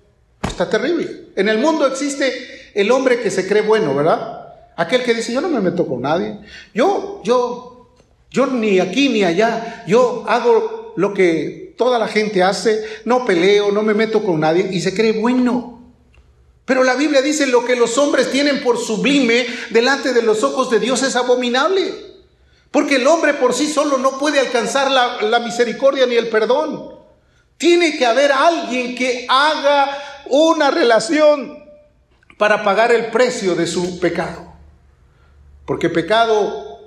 está 0.42 0.70
terrible. 0.70 1.26
En 1.36 1.50
el 1.50 1.58
mundo 1.58 1.86
existe 1.86 2.32
el 2.72 2.90
hombre 2.90 3.20
que 3.20 3.30
se 3.30 3.46
cree 3.46 3.60
bueno, 3.60 3.94
¿verdad? 3.94 4.54
Aquel 4.74 5.02
que 5.02 5.12
dice, 5.12 5.34
yo 5.34 5.42
no 5.42 5.50
me 5.50 5.60
meto 5.60 5.86
con 5.86 6.00
nadie. 6.00 6.38
Yo, 6.72 7.20
yo, 7.24 7.90
yo 8.30 8.46
ni 8.46 8.80
aquí 8.80 9.10
ni 9.10 9.22
allá. 9.22 9.84
Yo 9.86 10.24
hago 10.26 10.94
lo 10.96 11.12
que 11.12 11.74
toda 11.76 11.98
la 11.98 12.08
gente 12.08 12.42
hace, 12.42 12.82
no 13.04 13.26
peleo, 13.26 13.70
no 13.70 13.82
me 13.82 13.92
meto 13.92 14.24
con 14.24 14.40
nadie 14.40 14.66
y 14.72 14.80
se 14.80 14.94
cree 14.94 15.12
bueno. 15.12 15.73
Pero 16.64 16.82
la 16.82 16.94
Biblia 16.94 17.20
dice 17.20 17.46
lo 17.46 17.64
que 17.64 17.76
los 17.76 17.98
hombres 17.98 18.30
tienen 18.30 18.62
por 18.62 18.78
sublime 18.78 19.46
delante 19.70 20.12
de 20.12 20.22
los 20.22 20.42
ojos 20.42 20.70
de 20.70 20.80
Dios 20.80 21.02
es 21.02 21.14
abominable. 21.14 22.14
Porque 22.70 22.96
el 22.96 23.06
hombre 23.06 23.34
por 23.34 23.54
sí 23.54 23.70
solo 23.70 23.98
no 23.98 24.18
puede 24.18 24.40
alcanzar 24.40 24.90
la, 24.90 25.38
misericordia 25.40 26.06
ni 26.06 26.16
el 26.16 26.28
perdón. 26.28 26.94
Tiene 27.58 27.96
que 27.96 28.06
haber 28.06 28.32
alguien 28.32 28.96
que 28.96 29.26
haga 29.28 29.96
una 30.26 30.70
relación 30.70 31.62
para 32.38 32.64
pagar 32.64 32.90
el 32.90 33.12
precio 33.12 33.54
de 33.54 33.66
su 33.66 34.00
pecado. 34.00 34.52
Porque 35.66 35.88
pecado 35.88 36.80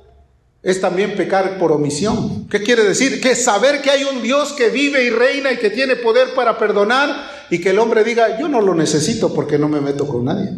es 0.61 0.81
también 0.81 1.15
pecar 1.15 1.57
por 1.57 1.71
omisión. 1.71 2.49
¿Qué 2.49 2.63
quiere 2.63 2.83
decir? 2.83 3.21
Que 3.21 3.35
saber 3.35 3.81
que 3.81 3.91
hay 3.91 4.03
un 4.03 4.21
Dios 4.21 4.53
que 4.53 4.69
vive 4.69 5.03
y 5.03 5.09
reina 5.09 5.51
y 5.51 5.57
que 5.57 5.69
tiene 5.69 5.95
poder 5.95 6.33
para 6.33 6.57
perdonar 6.57 7.36
y 7.49 7.61
que 7.61 7.69
el 7.69 7.79
hombre 7.79 8.03
diga, 8.03 8.39
yo 8.39 8.47
no 8.47 8.61
lo 8.61 8.73
necesito 8.75 9.33
porque 9.33 9.57
no 9.57 9.69
me 9.69 9.81
meto 9.81 10.07
con 10.07 10.25
nadie. 10.25 10.51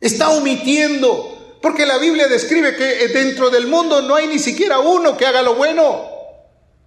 Está 0.00 0.30
omitiendo, 0.30 1.56
porque 1.60 1.86
la 1.86 1.98
Biblia 1.98 2.28
describe 2.28 2.76
que 2.76 3.08
dentro 3.08 3.50
del 3.50 3.66
mundo 3.66 4.02
no 4.02 4.14
hay 4.14 4.26
ni 4.26 4.38
siquiera 4.38 4.78
uno 4.78 5.16
que 5.16 5.26
haga 5.26 5.42
lo 5.42 5.54
bueno. 5.54 6.04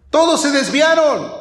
Todos 0.09 0.41
se 0.41 0.51
desviaron. 0.51 1.39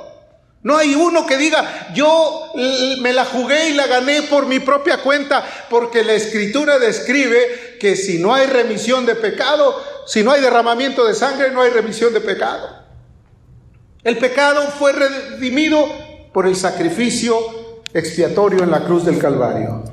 No 0.62 0.76
hay 0.76 0.94
uno 0.94 1.24
que 1.24 1.36
diga, 1.36 1.92
yo 1.94 2.52
me 3.00 3.12
la 3.12 3.24
jugué 3.24 3.70
y 3.70 3.74
la 3.74 3.86
gané 3.86 4.22
por 4.22 4.46
mi 4.46 4.58
propia 4.58 4.98
cuenta, 4.98 5.44
porque 5.70 6.02
la 6.02 6.14
escritura 6.14 6.78
describe 6.78 7.76
que 7.78 7.94
si 7.94 8.18
no 8.18 8.34
hay 8.34 8.46
remisión 8.46 9.06
de 9.06 9.14
pecado, 9.14 9.80
si 10.06 10.24
no 10.24 10.32
hay 10.32 10.40
derramamiento 10.40 11.04
de 11.06 11.14
sangre, 11.14 11.52
no 11.52 11.62
hay 11.62 11.70
remisión 11.70 12.12
de 12.12 12.20
pecado. 12.20 12.68
El 14.02 14.18
pecado 14.18 14.62
fue 14.78 14.92
redimido 14.92 15.86
por 16.32 16.46
el 16.46 16.56
sacrificio 16.56 17.36
expiatorio 17.94 18.62
en 18.62 18.70
la 18.70 18.84
cruz 18.84 19.04
del 19.04 19.18
Calvario. 19.18 19.84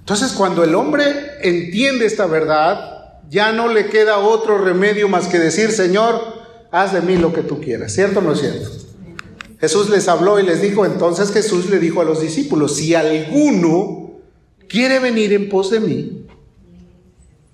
Entonces 0.00 0.32
cuando 0.32 0.62
el 0.64 0.74
hombre 0.74 1.04
entiende 1.42 2.06
esta 2.06 2.26
verdad, 2.26 3.20
ya 3.28 3.52
no 3.52 3.68
le 3.68 3.88
queda 3.88 4.18
otro 4.18 4.58
remedio 4.58 5.08
más 5.08 5.26
que 5.26 5.38
decir, 5.38 5.72
Señor, 5.72 6.20
haz 6.70 6.92
de 6.92 7.00
mí 7.00 7.16
lo 7.16 7.32
que 7.32 7.42
tú 7.42 7.60
quieras. 7.60 7.92
¿Cierto 7.92 8.20
o 8.20 8.22
no 8.22 8.32
es 8.32 8.40
cierto? 8.40 8.70
Jesús 9.58 9.88
les 9.88 10.06
habló 10.08 10.38
y 10.38 10.44
les 10.44 10.60
dijo, 10.62 10.84
entonces 10.84 11.32
Jesús 11.32 11.70
le 11.70 11.78
dijo 11.78 12.00
a 12.00 12.04
los 12.04 12.20
discípulos, 12.20 12.76
si 12.76 12.94
alguno 12.94 14.20
quiere 14.68 14.98
venir 14.98 15.32
en 15.32 15.48
pos 15.48 15.70
de 15.70 15.80
mí, 15.80 16.26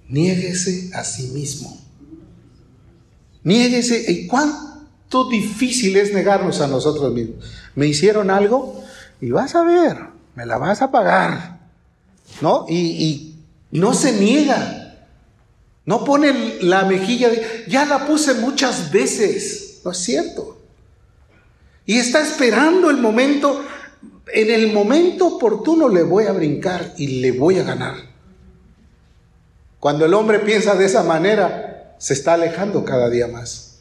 niéguese 0.09 0.91
a 0.95 1.05
sí 1.05 1.29
mismo. 1.29 1.79
Niéguese. 3.45 4.11
¿Y 4.11 4.27
cuánto 4.27 5.29
difícil 5.29 5.97
es 5.97 6.13
negarnos 6.13 6.61
a 6.61 6.67
nosotros 6.67 7.13
mismos? 7.13 7.45
Me 7.75 7.87
hicieron 7.87 8.31
algo 8.31 8.83
y 9.21 9.31
vas 9.31 9.55
a 9.55 9.63
ver, 9.63 9.99
me 10.35 10.47
la 10.47 10.59
vas 10.59 10.83
a 10.83 10.91
pagar. 10.91 11.61
¿No? 12.41 12.67
Y, 12.69 13.29
no 13.71 13.95
se 13.95 14.13
niega. 14.13 15.07
No 15.87 16.05
pone 16.05 16.59
la 16.61 16.85
mejilla 16.85 17.31
de, 17.31 17.65
ya 17.69 17.87
la 17.87 18.07
puse 18.07 18.35
muchas 18.35 18.93
veces. 18.93 19.81
No 19.85 19.93
es 19.93 19.99
cierto. 19.99 20.61
Y 21.87 21.99
está 21.99 22.21
esperando 22.21 22.91
el 22.91 22.99
momento, 22.99 23.65
en 24.33 24.51
el 24.51 24.73
momento 24.73 25.37
oportuno 25.37 25.89
le 25.89 26.03
voy 26.03 26.27
a 26.27 26.33
brincar 26.33 26.93
y 26.99 27.21
le 27.21 27.33
voy 27.33 27.59
a 27.59 27.65
ganar. 27.65 27.97
Cuando 29.81 30.05
el 30.05 30.15
hombre 30.15 30.39
piensa 30.41 30.75
de 30.75 30.85
esa 30.85 31.03
manera, 31.03 31.97
se 31.99 32.13
está 32.13 32.35
alejando 32.35 32.85
cada 32.85 33.09
día 33.09 33.27
más. 33.27 33.81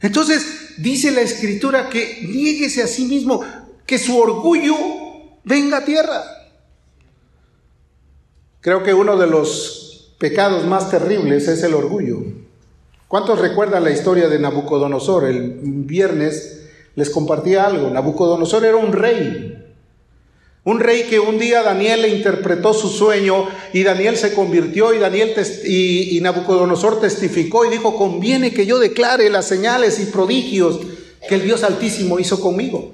Entonces 0.00 0.59
dice 0.78 1.10
la 1.10 1.20
escritura 1.20 1.88
que 1.88 2.20
niéguese 2.22 2.82
a 2.82 2.86
sí 2.86 3.06
mismo, 3.06 3.42
que 3.86 3.98
su 3.98 4.18
orgullo 4.18 4.76
venga 5.44 5.78
a 5.78 5.84
tierra. 5.84 6.22
Creo 8.60 8.82
que 8.82 8.94
uno 8.94 9.16
de 9.16 9.26
los 9.26 10.14
pecados 10.18 10.66
más 10.66 10.90
terribles 10.90 11.48
es 11.48 11.62
el 11.62 11.74
orgullo. 11.74 12.22
¿Cuántos 13.08 13.40
recuerdan 13.40 13.84
la 13.84 13.90
historia 13.90 14.28
de 14.28 14.38
Nabucodonosor? 14.38 15.24
El 15.24 15.58
viernes 15.62 16.68
les 16.94 17.10
compartía 17.10 17.66
algo. 17.66 17.90
Nabucodonosor 17.90 18.64
era 18.64 18.76
un 18.76 18.92
rey. 18.92 19.59
Un 20.62 20.78
rey 20.78 21.04
que 21.04 21.18
un 21.18 21.38
día 21.38 21.62
Daniel 21.62 22.02
le 22.02 22.08
interpretó 22.08 22.74
su 22.74 22.90
sueño 22.90 23.48
y 23.72 23.82
Daniel 23.82 24.18
se 24.18 24.34
convirtió 24.34 24.92
y 24.92 24.98
Daniel 24.98 25.34
y, 25.64 26.20
Nabucodonosor 26.20 27.00
testificó 27.00 27.64
y 27.64 27.70
dijo, 27.70 27.96
conviene 27.96 28.52
que 28.52 28.66
yo 28.66 28.78
declare 28.78 29.30
las 29.30 29.48
señales 29.48 29.98
y 30.00 30.06
prodigios 30.06 30.80
que 31.26 31.36
el 31.36 31.44
Dios 31.44 31.62
Altísimo 31.62 32.18
hizo 32.18 32.40
conmigo. 32.40 32.92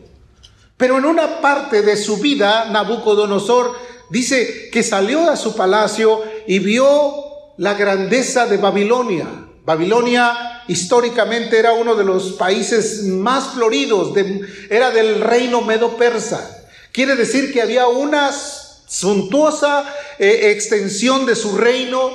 Pero 0.77 0.99
en 0.99 1.07
una 1.07 1.41
parte 1.41 1.83
de 1.83 1.97
su 1.97 2.19
vida, 2.19 2.71
Nabucodonosor 2.71 3.73
dice 4.11 4.71
que 4.71 4.85
salió 4.85 5.29
a 5.29 5.37
su 5.37 5.57
palacio 5.57 6.23
y 6.47 6.61
vio 6.61 7.15
la 7.57 7.75
grandeza 7.75 8.47
de 8.47 8.59
Babilonia. 8.59 9.27
Babilonia 9.65 10.63
históricamente 10.69 11.59
era 11.59 11.73
uno 11.73 11.97
de 11.97 12.05
los 12.05 12.35
países 12.35 13.03
más 13.03 13.55
floridos, 13.55 14.13
era 14.71 14.93
del 14.93 15.21
reino 15.21 15.63
medo-persa. 15.63 16.56
Quiere 16.97 17.15
decir 17.15 17.53
que 17.53 17.61
había 17.61 17.89
una 17.89 18.33
suntuosa 18.33 19.85
eh, 20.19 20.53
extensión 20.53 21.27
de 21.27 21.37
su 21.37 21.55
reino 21.59 22.13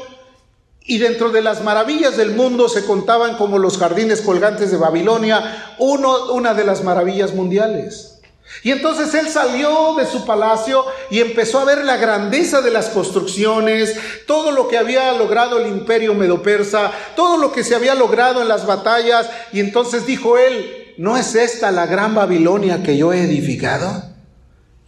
y 0.81 0.97
dentro 0.97 1.29
de 1.29 1.43
las 1.43 1.63
maravillas 1.63 2.17
del 2.17 2.31
mundo 2.31 2.67
se 2.67 2.83
contaban 2.85 3.37
como 3.37 3.59
los 3.59 3.77
jardines 3.77 4.21
colgantes 4.21 4.71
de 4.71 4.77
Babilonia, 4.77 5.75
una 5.77 6.55
de 6.55 6.63
las 6.63 6.83
maravillas 6.83 7.35
mundiales. 7.35 8.21
Y 8.63 8.71
entonces 8.71 9.13
él 9.13 9.29
salió 9.29 9.93
de 9.99 10.07
su 10.07 10.25
palacio 10.25 10.83
y 11.11 11.19
empezó 11.19 11.59
a 11.59 11.65
ver 11.65 11.85
la 11.85 11.97
grandeza 11.97 12.61
de 12.61 12.71
las 12.71 12.89
construcciones, 12.89 13.95
todo 14.25 14.49
lo 14.49 14.67
que 14.67 14.79
había 14.79 15.11
logrado 15.11 15.59
el 15.59 15.67
imperio 15.67 16.15
medo-persa, 16.15 16.91
todo 17.15 17.37
lo 17.37 17.51
que 17.51 17.63
se 17.63 17.75
había 17.75 17.93
logrado 17.93 18.41
en 18.41 18.47
las 18.47 18.65
batallas. 18.65 19.29
Y 19.53 19.59
entonces 19.59 20.07
dijo 20.07 20.39
él, 20.39 20.95
¿no 20.97 21.17
es 21.17 21.35
esta 21.35 21.69
la 21.69 21.85
gran 21.85 22.15
Babilonia 22.15 22.81
que 22.81 22.97
yo 22.97 23.13
he 23.13 23.21
edificado? 23.21 24.10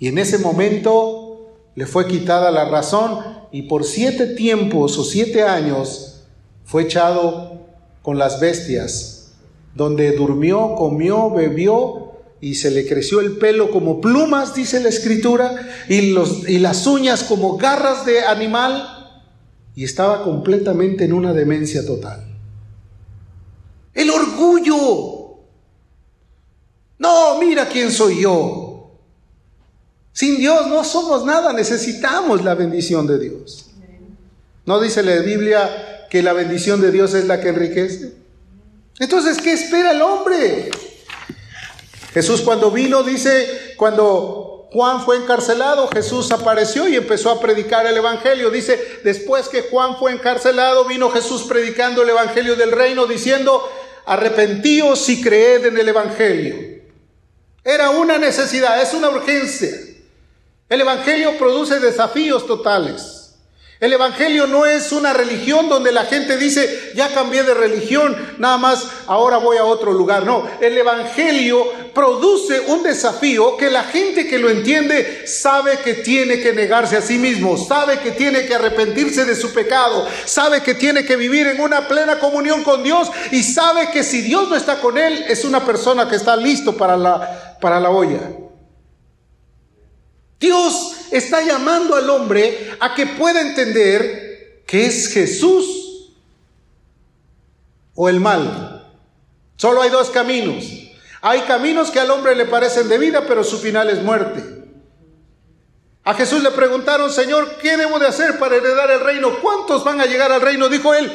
Y 0.03 0.09
en 0.09 0.17
ese 0.17 0.37
momento 0.37 1.53
le 1.75 1.85
fue 1.85 2.07
quitada 2.07 2.51
la 2.51 2.65
razón 2.65 3.19
y 3.53 3.61
por 3.61 3.85
siete 3.85 4.27
tiempos 4.35 4.97
o 4.97 5.05
siete 5.05 5.43
años 5.43 6.25
fue 6.65 6.83
echado 6.83 7.61
con 8.01 8.17
las 8.17 8.41
bestias, 8.41 9.31
donde 9.73 10.11
durmió, 10.11 10.75
comió, 10.75 11.29
bebió 11.29 12.15
y 12.41 12.55
se 12.55 12.69
le 12.69 12.85
creció 12.85 13.21
el 13.21 13.37
pelo 13.37 13.71
como 13.71 14.01
plumas, 14.01 14.53
dice 14.53 14.81
la 14.81 14.89
escritura, 14.89 15.69
y, 15.87 16.11
los, 16.11 16.49
y 16.49 16.59
las 16.59 16.85
uñas 16.85 17.23
como 17.23 17.55
garras 17.55 18.05
de 18.05 18.25
animal, 18.25 19.15
y 19.73 19.85
estaba 19.85 20.25
completamente 20.25 21.05
en 21.05 21.13
una 21.13 21.31
demencia 21.31 21.85
total. 21.85 22.27
El 23.93 24.09
orgullo. 24.09 25.37
No, 26.99 27.39
mira 27.39 27.69
quién 27.69 27.89
soy 27.89 28.23
yo. 28.23 28.62
Sin 30.13 30.37
Dios 30.37 30.67
no 30.67 30.83
somos 30.83 31.25
nada, 31.25 31.51
necesitamos 31.53 32.43
la 32.43 32.53
bendición 32.53 33.07
de 33.07 33.17
Dios. 33.17 33.71
¿No 34.65 34.79
dice 34.79 35.01
la 35.01 35.15
Biblia 35.17 36.07
que 36.09 36.21
la 36.21 36.33
bendición 36.33 36.79
de 36.79 36.91
Dios 36.91 37.15
es 37.15 37.25
la 37.25 37.41
que 37.41 37.49
enriquece? 37.49 38.13
Entonces, 38.99 39.39
¿qué 39.39 39.53
espera 39.53 39.91
el 39.91 40.01
hombre? 40.03 40.69
Jesús 42.13 42.41
cuando 42.41 42.69
vino, 42.69 43.01
dice, 43.01 43.73
cuando 43.75 44.69
Juan 44.71 45.03
fue 45.03 45.17
encarcelado, 45.17 45.87
Jesús 45.87 46.31
apareció 46.31 46.87
y 46.87 46.95
empezó 46.95 47.31
a 47.31 47.39
predicar 47.39 47.87
el 47.87 47.97
Evangelio. 47.97 48.51
Dice, 48.51 48.79
después 49.03 49.49
que 49.49 49.63
Juan 49.63 49.97
fue 49.97 50.11
encarcelado, 50.11 50.85
vino 50.85 51.09
Jesús 51.09 51.43
predicando 51.43 52.03
el 52.03 52.09
Evangelio 52.09 52.55
del 52.55 52.71
reino, 52.71 53.07
diciendo, 53.07 53.67
arrepentíos 54.05 55.09
y 55.09 55.21
creed 55.21 55.65
en 55.65 55.77
el 55.79 55.89
Evangelio. 55.89 56.55
Era 57.63 57.89
una 57.89 58.19
necesidad, 58.19 58.79
es 58.79 58.93
una 58.93 59.09
urgencia. 59.09 59.71
El 60.69 60.81
Evangelio 60.81 61.37
produce 61.37 61.79
desafíos 61.79 62.47
totales. 62.47 63.23
El 63.83 63.91
Evangelio 63.91 64.47
no 64.47 64.65
es 64.65 64.93
una 64.93 65.11
religión 65.11 65.67
donde 65.67 65.91
la 65.91 66.05
gente 66.05 66.37
dice, 66.37 66.93
ya 66.95 67.09
cambié 67.09 67.43
de 67.43 67.53
religión, 67.53 68.15
nada 68.37 68.57
más 68.57 68.87
ahora 69.07 69.39
voy 69.39 69.57
a 69.57 69.65
otro 69.65 69.91
lugar. 69.91 70.25
No, 70.25 70.47
el 70.61 70.77
Evangelio 70.77 71.69
produce 71.93 72.61
un 72.61 72.81
desafío 72.81 73.57
que 73.57 73.69
la 73.69 73.83
gente 73.83 74.25
que 74.25 74.39
lo 74.39 74.49
entiende 74.49 75.27
sabe 75.27 75.79
que 75.79 75.95
tiene 75.95 76.39
que 76.39 76.53
negarse 76.53 76.95
a 76.95 77.01
sí 77.01 77.17
mismo, 77.17 77.57
sabe 77.57 77.99
que 77.99 78.11
tiene 78.11 78.45
que 78.45 78.55
arrepentirse 78.55 79.25
de 79.25 79.35
su 79.35 79.51
pecado, 79.51 80.07
sabe 80.23 80.63
que 80.63 80.75
tiene 80.75 81.03
que 81.03 81.17
vivir 81.17 81.47
en 81.47 81.59
una 81.59 81.85
plena 81.89 82.19
comunión 82.19 82.63
con 82.63 82.83
Dios 82.83 83.11
y 83.31 83.43
sabe 83.43 83.91
que 83.91 84.05
si 84.05 84.21
Dios 84.21 84.47
no 84.47 84.55
está 84.55 84.79
con 84.79 84.97
él, 84.97 85.25
es 85.27 85.43
una 85.43 85.65
persona 85.65 86.07
que 86.07 86.15
está 86.15 86.37
listo 86.37 86.77
para 86.77 86.95
la, 86.95 87.57
para 87.59 87.81
la 87.81 87.89
olla. 87.89 88.21
Dios 90.43 91.07
está 91.09 91.41
llamando 91.41 91.95
al 91.95 92.09
hombre 92.09 92.75
a 92.81 92.93
que 92.93 93.07
pueda 93.07 93.39
entender 93.39 94.61
que 94.67 94.85
es 94.85 95.07
Jesús 95.07 96.11
o 97.95 98.09
el 98.09 98.19
mal. 98.19 98.93
Solo 99.55 99.81
hay 99.81 99.89
dos 99.89 100.09
caminos. 100.09 100.65
Hay 101.21 101.39
caminos 101.43 101.91
que 101.91 102.01
al 102.01 102.11
hombre 102.11 102.35
le 102.35 102.43
parecen 102.43 102.89
de 102.89 102.97
vida, 102.97 103.23
pero 103.25 103.41
su 103.45 103.57
final 103.57 103.89
es 103.89 104.03
muerte. 104.03 104.43
A 106.03 106.13
Jesús 106.13 106.43
le 106.43 106.51
preguntaron, 106.51 107.09
Señor, 107.09 107.55
¿qué 107.61 107.77
debo 107.77 107.97
de 107.97 108.07
hacer 108.07 108.37
para 108.37 108.57
heredar 108.57 108.91
el 108.91 108.99
reino? 108.99 109.39
¿Cuántos 109.41 109.85
van 109.85 110.01
a 110.01 110.05
llegar 110.05 110.29
al 110.33 110.41
reino? 110.41 110.67
Dijo 110.67 110.93
él, 110.93 111.09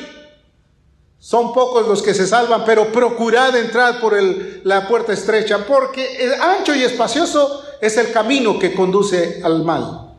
son 1.19 1.53
pocos 1.53 1.87
los 1.87 2.03
que 2.03 2.15
se 2.15 2.27
salvan, 2.27 2.65
pero 2.65 2.91
procurad 2.91 3.55
entrar 3.59 4.01
por 4.01 4.17
la 4.65 4.89
puerta 4.89 5.13
estrecha, 5.13 5.67
porque 5.67 6.17
el 6.25 6.41
ancho 6.41 6.75
y 6.75 6.83
espacioso 6.83 7.68
es 7.81 7.97
el 7.97 8.13
camino 8.13 8.59
que 8.59 8.75
conduce 8.75 9.41
al 9.43 9.65
mal. 9.65 10.15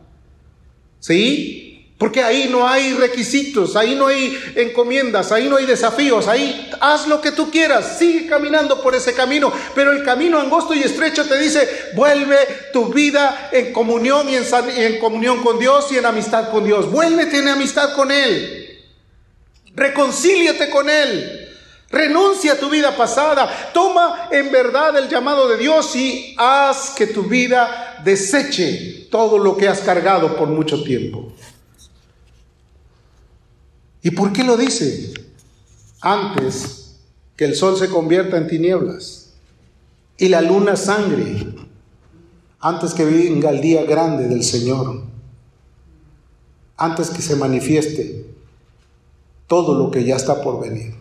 ¿Sí? 1.00 1.70
Porque 2.00 2.24
ahí 2.24 2.48
no 2.50 2.66
hay 2.66 2.94
requisitos, 2.94 3.76
ahí 3.76 3.94
no 3.94 4.08
hay 4.08 4.40
encomiendas, 4.56 5.34
ahí 5.34 5.50
no 5.50 5.58
hay 5.58 5.66
desafíos, 5.66 6.30
ahí 6.30 6.72
haz 6.80 7.08
lo 7.08 7.20
que 7.20 7.34
tú 7.34 7.52
quieras, 7.52 7.98
sigue 8.00 8.26
caminando 8.26 8.82
por 8.82 8.96
ese 8.96 9.14
camino, 9.14 9.52
pero 9.76 9.92
el 9.92 10.06
camino 10.06 10.40
angosto 10.40 10.74
y 10.74 10.80
estrecho 10.80 11.26
te 11.26 11.38
dice, 11.38 11.68
vuelve 11.96 12.38
tu 12.72 12.86
vida 12.86 13.50
en 13.52 13.74
comunión 13.74 14.30
y 14.30 14.36
en, 14.38 15.00
comunión 15.00 15.44
con 15.44 15.60
Dios 15.60 15.92
y 15.92 15.98
en 15.98 16.06
amistad 16.06 16.52
con 16.52 16.64
Dios, 16.64 16.90
vuélvete 16.90 17.40
en 17.40 17.50
amistad 17.50 17.94
con 17.94 18.12
Él, 18.12 18.80
reconcíliate 19.76 20.70
con 20.70 20.90
Él, 20.90 21.49
renuncia 21.90 22.54
a 22.54 22.60
tu 22.60 22.70
vida 22.70 22.96
pasada, 22.96 23.72
toma 23.74 24.30
en 24.32 24.52
verdad 24.52 24.98
el 24.98 25.10
llamado 25.10 25.48
de 25.48 25.58
Dios 25.58 25.96
y 25.96 26.36
haz 26.38 26.92
que 26.92 27.08
tu 27.08 27.24
vida 27.24 28.02
deseche 28.04 29.08
todo 29.10 29.38
lo 29.38 29.58
que 29.58 29.68
has 29.68 29.80
cargado 29.82 30.36
por 30.38 30.48
mucho 30.48 30.84
tiempo. 30.84 31.34
¿Y 34.02 34.12
por 34.12 34.32
qué 34.32 34.44
lo 34.44 34.56
dice? 34.56 35.14
Antes 36.02 36.96
que 37.36 37.46
el 37.46 37.56
sol 37.56 37.78
se 37.78 37.90
convierta 37.90 38.38
en 38.38 38.48
tinieblas 38.48 39.32
y 40.18 40.30
la 40.30 40.42
luna 40.42 40.76
sangre, 40.76 41.48
antes 42.60 42.94
que 42.94 43.06
venga 43.06 43.50
el 43.50 43.62
día 43.62 43.84
grande 43.84 44.28
del 44.28 44.44
Señor, 44.44 45.04
antes 46.78 47.10
que 47.10 47.22
se 47.22 47.36
manifieste 47.36 48.26
todo 49.48 49.78
lo 49.78 49.92
que 49.92 50.04
ya 50.04 50.16
está 50.16 50.42
por 50.42 50.62
venir. 50.62 50.94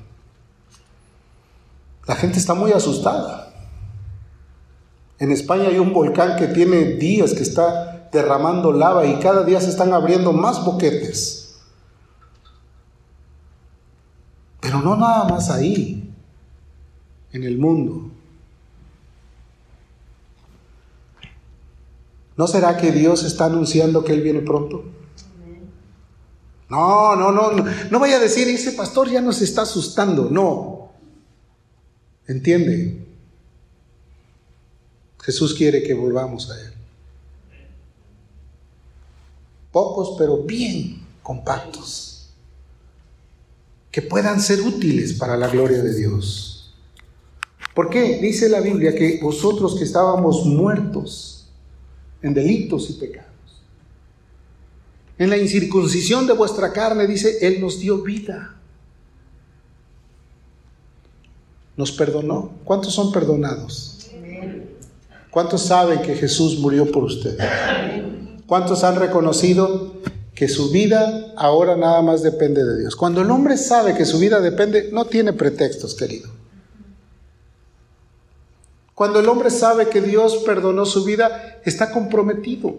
La 2.09 2.16
gente 2.16 2.38
está 2.38 2.55
muy 2.55 2.73
asustada. 2.73 3.53
En 5.18 5.31
España 5.31 5.68
hay 5.68 5.79
un 5.79 5.92
volcán 5.92 6.37
que 6.37 6.47
tiene 6.49 6.94
días 6.94 7.35
que 7.35 7.42
está 7.42 8.09
derramando 8.11 8.73
lava 8.73 9.05
y 9.05 9.18
cada 9.21 9.44
día 9.44 9.61
se 9.61 9.68
están 9.68 9.92
abriendo 9.92 10.33
más 10.33 10.64
boquetes. 10.64 11.59
Pero 14.61 14.81
no 14.81 14.97
nada 14.97 15.25
más 15.29 15.51
ahí, 15.51 16.11
en 17.33 17.44
el 17.44 17.59
mundo. 17.59 18.11
¿No 22.38 22.47
será 22.47 22.79
que 22.79 22.90
Dios 22.90 23.23
está 23.25 23.47
anunciando 23.47 24.03
que 24.03 24.14
Él 24.14 24.23
viene 24.23 24.40
pronto? 24.40 24.85
No, 26.71 27.16
no, 27.16 27.33
no, 27.33 27.51
no, 27.90 27.99
vaya 27.99 28.16
a 28.16 28.21
decir, 28.21 28.49
ese 28.49 28.73
pastor 28.73 29.11
ya 29.11 29.21
nos 29.21 29.42
está 29.42 29.62
asustando. 29.62 30.29
No. 30.31 30.78
¿Entiende? 32.29 33.07
Jesús 35.23 35.55
quiere 35.55 35.83
que 35.83 35.95
volvamos 35.95 36.51
a 36.51 36.61
Él. 36.61 36.73
Pocos, 39.73 40.14
pero 40.19 40.43
bien 40.43 41.07
compactos 41.23 42.31
que 43.91 44.03
puedan 44.03 44.41
ser 44.41 44.61
útiles 44.61 45.14
para 45.14 45.37
la 45.37 45.49
gloria 45.49 45.83
de 45.83 45.95
Dios. 45.95 46.75
¿Por 47.75 47.91
qué? 47.91 48.19
Dice 48.21 48.49
la 48.49 48.61
Biblia 48.61 48.95
que 48.95 49.19
vosotros 49.23 49.77
que 49.77 49.85
estábamos 49.85 50.45
muertos 50.45 51.49
en 52.23 52.35
delitos 52.35 52.91
y 52.91 52.95
pecados, 52.95 53.29
en 55.17 55.31
la 55.31 55.38
incircuncisión 55.38 56.27
de 56.27 56.35
vuestra 56.35 56.73
carne, 56.73 57.07
dice, 57.07 57.38
Él 57.41 57.61
nos 57.61 57.81
dio 57.81 58.03
vida. 58.03 58.58
Nos 61.79 61.93
perdonó. 61.93 62.51
¿Cuántos 62.64 62.93
son 62.93 63.11
perdonados? 63.11 64.11
¿Cuántos 65.31 65.62
saben 65.62 66.03
que 66.03 66.14
Jesús 66.14 66.59
murió 66.59 66.93
por 66.93 67.05
ustedes? 67.05 67.38
¿Cuántos 68.47 68.85
han 68.85 68.97
reconocido 68.97 69.95
que 70.38 70.47
su 70.47 70.71
vida 70.71 71.33
ahora 71.37 71.75
nada 71.75 72.01
más 72.01 72.23
depende 72.23 72.64
de 72.64 72.79
Dios. 72.79 72.95
Cuando 72.95 73.23
el 73.23 73.31
hombre 73.33 73.57
sabe 73.57 73.97
que 73.97 74.05
su 74.05 74.21
vida 74.21 74.41
depende, 74.41 74.88
no 74.93 75.05
tiene 75.07 75.33
pretextos, 75.33 75.97
querido. 75.97 76.31
Cuando 78.95 79.19
el 79.19 79.29
hombre 79.29 79.51
sabe 79.51 79.88
que 79.88 80.01
Dios 80.01 80.37
perdonó 80.47 80.87
su 80.87 81.03
vida, 81.03 81.61
está 81.64 81.91
comprometido, 81.91 82.77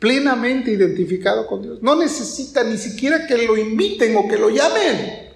plenamente 0.00 0.72
identificado 0.72 1.46
con 1.46 1.62
Dios. 1.62 1.78
No 1.80 1.94
necesita 1.94 2.64
ni 2.64 2.76
siquiera 2.76 3.28
que 3.28 3.46
lo 3.46 3.56
inviten 3.56 4.16
o 4.16 4.26
que 4.26 4.36
lo 4.36 4.50
llamen. 4.50 5.27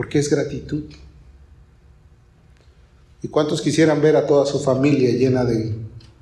Porque 0.00 0.18
es 0.18 0.30
gratitud. 0.30 0.84
¿Y 3.20 3.28
cuántos 3.28 3.60
quisieran 3.60 4.00
ver 4.00 4.16
a 4.16 4.26
toda 4.26 4.46
su 4.46 4.58
familia 4.58 5.10
llena 5.10 5.44
de 5.44 5.74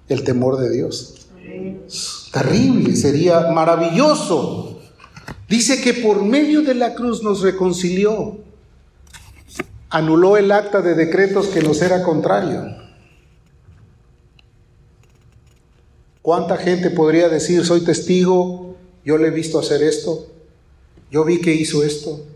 el 0.08 0.24
temor 0.24 0.56
de 0.56 0.68
Dios? 0.68 1.28
Terrible, 2.32 2.96
sería 2.96 3.52
maravilloso. 3.52 4.80
Dice 5.48 5.80
que 5.80 5.94
por 5.94 6.24
medio 6.24 6.62
de 6.62 6.74
la 6.74 6.96
cruz 6.96 7.22
nos 7.22 7.40
reconcilió. 7.40 8.38
Anuló 9.90 10.36
el 10.36 10.50
acta 10.50 10.82
de 10.82 10.96
decretos 10.96 11.46
que 11.46 11.62
nos 11.62 11.80
era 11.80 12.02
contrario. 12.02 12.64
¿Cuánta 16.20 16.56
gente 16.56 16.90
podría 16.90 17.28
decir, 17.28 17.64
soy 17.64 17.82
testigo, 17.82 18.74
yo 19.04 19.18
le 19.18 19.28
he 19.28 19.30
visto 19.30 19.56
hacer 19.60 19.84
esto, 19.84 20.26
yo 21.12 21.24
vi 21.24 21.40
que 21.40 21.54
hizo 21.54 21.84
esto, 21.84 22.26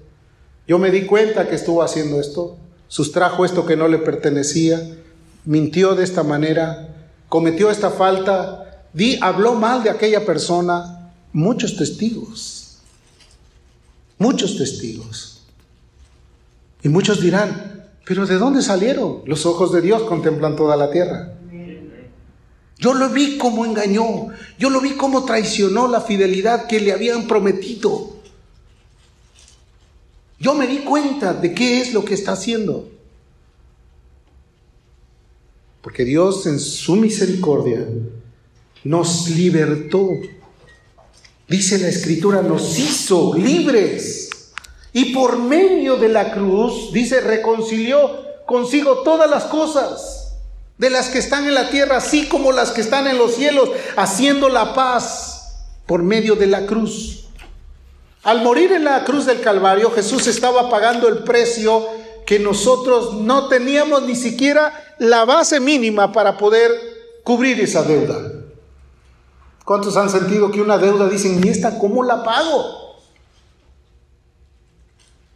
yo 0.66 0.78
me 0.78 0.90
di 0.90 1.06
cuenta 1.06 1.48
que 1.48 1.56
estuvo 1.56 1.82
haciendo 1.82 2.20
esto, 2.20 2.56
sustrajo 2.88 3.44
esto 3.44 3.66
que 3.66 3.76
no 3.76 3.88
le 3.88 3.98
pertenecía, 3.98 4.80
mintió 5.44 5.94
de 5.94 6.04
esta 6.04 6.22
manera, 6.22 6.94
cometió 7.28 7.70
esta 7.70 7.90
falta, 7.90 8.58
Di, 8.92 9.18
habló 9.22 9.54
mal 9.54 9.82
de 9.82 9.90
aquella 9.90 10.24
persona, 10.26 11.12
muchos 11.32 11.76
testigos, 11.76 12.78
muchos 14.18 14.58
testigos. 14.58 15.40
Y 16.82 16.88
muchos 16.88 17.20
dirán, 17.20 17.88
pero 18.04 18.26
¿de 18.26 18.36
dónde 18.36 18.60
salieron? 18.60 19.22
Los 19.24 19.46
ojos 19.46 19.72
de 19.72 19.80
Dios 19.80 20.02
contemplan 20.02 20.56
toda 20.56 20.76
la 20.76 20.90
tierra. 20.90 21.32
Yo 22.78 22.94
lo 22.94 23.08
vi 23.10 23.38
como 23.38 23.64
engañó, 23.64 24.28
yo 24.58 24.68
lo 24.68 24.80
vi 24.80 24.96
como 24.96 25.24
traicionó 25.24 25.86
la 25.86 26.00
fidelidad 26.00 26.66
que 26.66 26.80
le 26.80 26.92
habían 26.92 27.28
prometido. 27.28 28.11
Yo 30.42 30.54
me 30.54 30.66
di 30.66 30.78
cuenta 30.78 31.32
de 31.32 31.54
qué 31.54 31.80
es 31.80 31.94
lo 31.94 32.04
que 32.04 32.14
está 32.14 32.32
haciendo. 32.32 32.90
Porque 35.80 36.04
Dios 36.04 36.46
en 36.46 36.58
su 36.58 36.96
misericordia 36.96 37.86
nos 38.82 39.28
libertó. 39.30 40.08
Dice 41.46 41.78
la 41.78 41.86
escritura, 41.86 42.42
nos 42.42 42.76
hizo 42.76 43.34
libres. 43.36 44.30
Y 44.92 45.14
por 45.14 45.38
medio 45.38 45.96
de 45.96 46.08
la 46.08 46.32
cruz, 46.32 46.92
dice, 46.92 47.20
reconcilió 47.20 48.10
consigo 48.44 49.02
todas 49.04 49.30
las 49.30 49.44
cosas, 49.44 50.38
de 50.76 50.90
las 50.90 51.08
que 51.08 51.20
están 51.20 51.46
en 51.46 51.54
la 51.54 51.70
tierra, 51.70 51.98
así 51.98 52.26
como 52.26 52.50
las 52.50 52.72
que 52.72 52.80
están 52.80 53.06
en 53.06 53.16
los 53.16 53.36
cielos, 53.36 53.70
haciendo 53.94 54.48
la 54.48 54.74
paz 54.74 55.68
por 55.86 56.02
medio 56.02 56.34
de 56.34 56.48
la 56.48 56.66
cruz. 56.66 57.21
Al 58.22 58.42
morir 58.42 58.72
en 58.72 58.84
la 58.84 59.04
cruz 59.04 59.26
del 59.26 59.40
Calvario, 59.40 59.90
Jesús 59.90 60.26
estaba 60.28 60.70
pagando 60.70 61.08
el 61.08 61.18
precio 61.18 61.84
que 62.24 62.38
nosotros 62.38 63.14
no 63.14 63.48
teníamos 63.48 64.02
ni 64.02 64.14
siquiera 64.14 64.94
la 64.98 65.24
base 65.24 65.58
mínima 65.58 66.12
para 66.12 66.38
poder 66.38 66.70
cubrir 67.24 67.60
esa 67.60 67.82
deuda. 67.82 68.20
¿Cuántos 69.64 69.96
han 69.96 70.08
sentido 70.08 70.50
que 70.50 70.60
una 70.60 70.78
deuda 70.78 71.08
dicen, 71.08 71.40
¿y 71.44 71.48
esta 71.48 71.78
cómo 71.78 72.04
la 72.04 72.22
pago? 72.22 72.96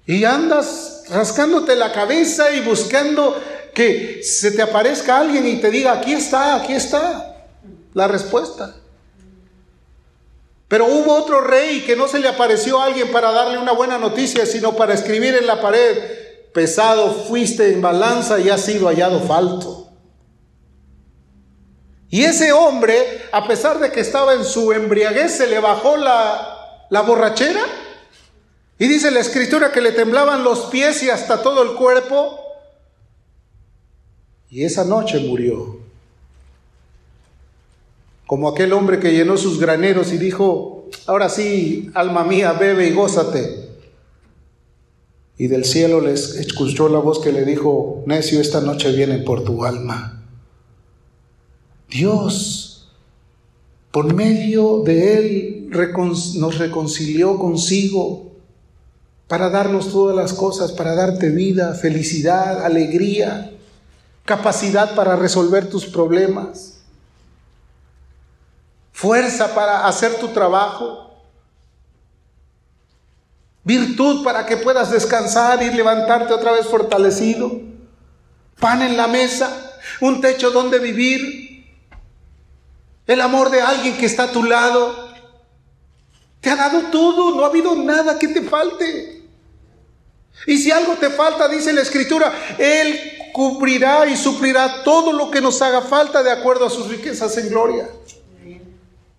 Y 0.07 0.25
andas 0.25 1.05
rascándote 1.09 1.75
la 1.75 1.93
cabeza 1.93 2.53
y 2.53 2.61
buscando 2.61 3.37
que 3.75 4.23
se 4.23 4.53
te 4.53 4.63
aparezca 4.63 5.19
alguien 5.19 5.47
y 5.47 5.61
te 5.61 5.71
diga, 5.71 5.93
aquí 5.93 6.13
está, 6.13 6.55
aquí 6.55 6.73
está 6.73 7.37
la 7.95 8.07
respuesta. 8.07 8.77
Pero 10.69 10.87
hubo 10.87 11.15
otro 11.15 11.41
rey 11.41 11.83
que 11.83 11.95
no 11.95 12.09
se 12.09 12.19
le 12.19 12.29
apareció 12.29 12.81
a 12.81 12.87
alguien 12.87 13.13
para 13.13 13.31
darle 13.31 13.59
una 13.59 13.73
buena 13.73 13.99
noticia, 13.99 14.47
sino 14.47 14.75
para 14.75 14.95
escribir 14.95 15.35
en 15.35 15.47
la 15.47 15.61
pared, 15.61 16.51
pesado 16.53 17.13
fuiste 17.13 17.73
en 17.73 17.81
balanza 17.81 18.41
y 18.41 18.51
has 18.51 18.63
sido 18.63 18.89
hallado 18.89 19.21
falto. 19.21 19.93
Y 22.09 22.25
ese 22.25 22.53
hombre, 22.53 23.27
a 23.33 23.47
pesar 23.47 23.79
de 23.79 23.93
que 23.93 24.01
estaba 24.01 24.35
en 24.35 24.45
su 24.45 24.73
embriaguez, 24.73 25.33
se 25.33 25.47
le 25.47 25.61
bajó 25.61 25.97
la, 25.97 26.87
la 26.89 27.03
borrachera 27.03 27.63
Y 28.79 28.89
dice 28.89 29.11
la 29.11 29.21
escritura 29.21 29.73
que 29.73 29.81
le 29.81 29.93
temblaban 29.93 30.45
los 30.45 30.67
pies 30.67 31.03
y 31.03 31.11
hasta 31.11 31.43
todo 31.43 31.63
el 31.63 31.77
cuerpo. 31.77 32.41
Y 34.49 34.65
esa 34.65 34.85
noche 34.85 35.19
murió. 35.19 35.76
Como 38.27 38.49
aquel 38.49 38.73
hombre 38.73 38.99
que 38.99 39.13
llenó 39.13 39.37
sus 39.37 39.61
graneros 39.61 40.13
y 40.13 40.19
dijo, 40.19 40.89
ahora 41.07 41.29
sí, 41.29 41.91
alma 41.95 42.25
mía, 42.25 42.53
bebe 42.53 42.89
y 42.89 42.93
gózate. 42.93 43.67
Y 45.39 45.49
del 45.49 45.65
cielo 45.65 46.01
les 46.01 46.35
escuchó 46.37 46.89
la 46.89 46.99
voz 46.99 47.21
que 47.21 47.33
le 47.33 47.45
dijo, 47.45 48.03
necio, 48.07 48.41
esta 48.41 48.61
noche 48.61 48.93
viene 48.93 49.19
por 49.19 49.45
tu 49.45 49.65
alma. 49.65 50.25
Dios, 51.89 52.91
por 53.91 54.13
medio 54.15 54.83
de 54.85 55.19
Él, 55.19 55.71
nos 56.35 56.59
reconcilió 56.59 57.39
consigo 57.39 58.33
para 59.29 59.51
darnos 59.51 59.91
todas 59.93 60.17
las 60.17 60.33
cosas, 60.33 60.73
para 60.73 60.95
darte 60.95 61.31
vida, 61.31 61.75
felicidad, 61.75 62.65
alegría, 62.65 63.53
capacidad 64.25 64.95
para 64.95 65.17
resolver 65.17 65.69
tus 65.69 65.87
problemas, 65.87 66.76
fuerza 68.97 69.55
para 69.55 69.87
hacer 69.87 70.15
tu 70.15 70.29
trabajo 70.29 71.07
virtud 73.67 74.23
para 74.23 74.47
que 74.47 74.57
puedas 74.57 74.93
descansar 74.93 75.61
y 75.61 75.71
levantarte 75.71 76.33
otra 76.33 76.53
vez 76.53 76.69
fortalecido, 76.69 77.51
pan 78.61 78.81
en 78.81 78.97
la 78.97 79.09
mesa, 79.09 79.51
un 80.01 80.21
techo 80.21 80.53
donde 80.53 80.79
vivir, 80.79 81.67
el 83.09 83.21
amor 83.21 83.51
de 83.51 83.61
alguien 83.61 83.99
que 83.99 84.07
está 84.07 84.25
a 84.25 84.31
tu 84.31 84.45
lado. 84.45 85.09
Te 86.41 86.49
ha 86.49 86.55
dado 86.55 86.83
todo, 86.93 87.35
no 87.35 87.43
ha 87.43 87.49
habido 87.49 87.75
nada 87.75 88.21
que 88.21 88.29
te 88.29 88.43
falte. 88.43 89.25
Y 90.47 90.59
si 90.59 90.71
algo 90.71 90.95
te 90.95 91.11
falta, 91.11 91.49
dice 91.49 91.73
la 91.73 91.81
Escritura, 91.81 92.33
Él 92.59 93.19
cubrirá 93.33 94.07
y 94.07 94.17
suplirá 94.17 94.85
todo 94.85 95.13
lo 95.13 95.29
que 95.29 95.41
nos 95.41 95.61
haga 95.61 95.83
falta 95.83 96.23
de 96.23 96.31
acuerdo 96.31 96.67
a 96.67 96.71
sus 96.71 96.87
riquezas 96.87 97.37
en 97.39 97.49
gloria. 97.49 97.89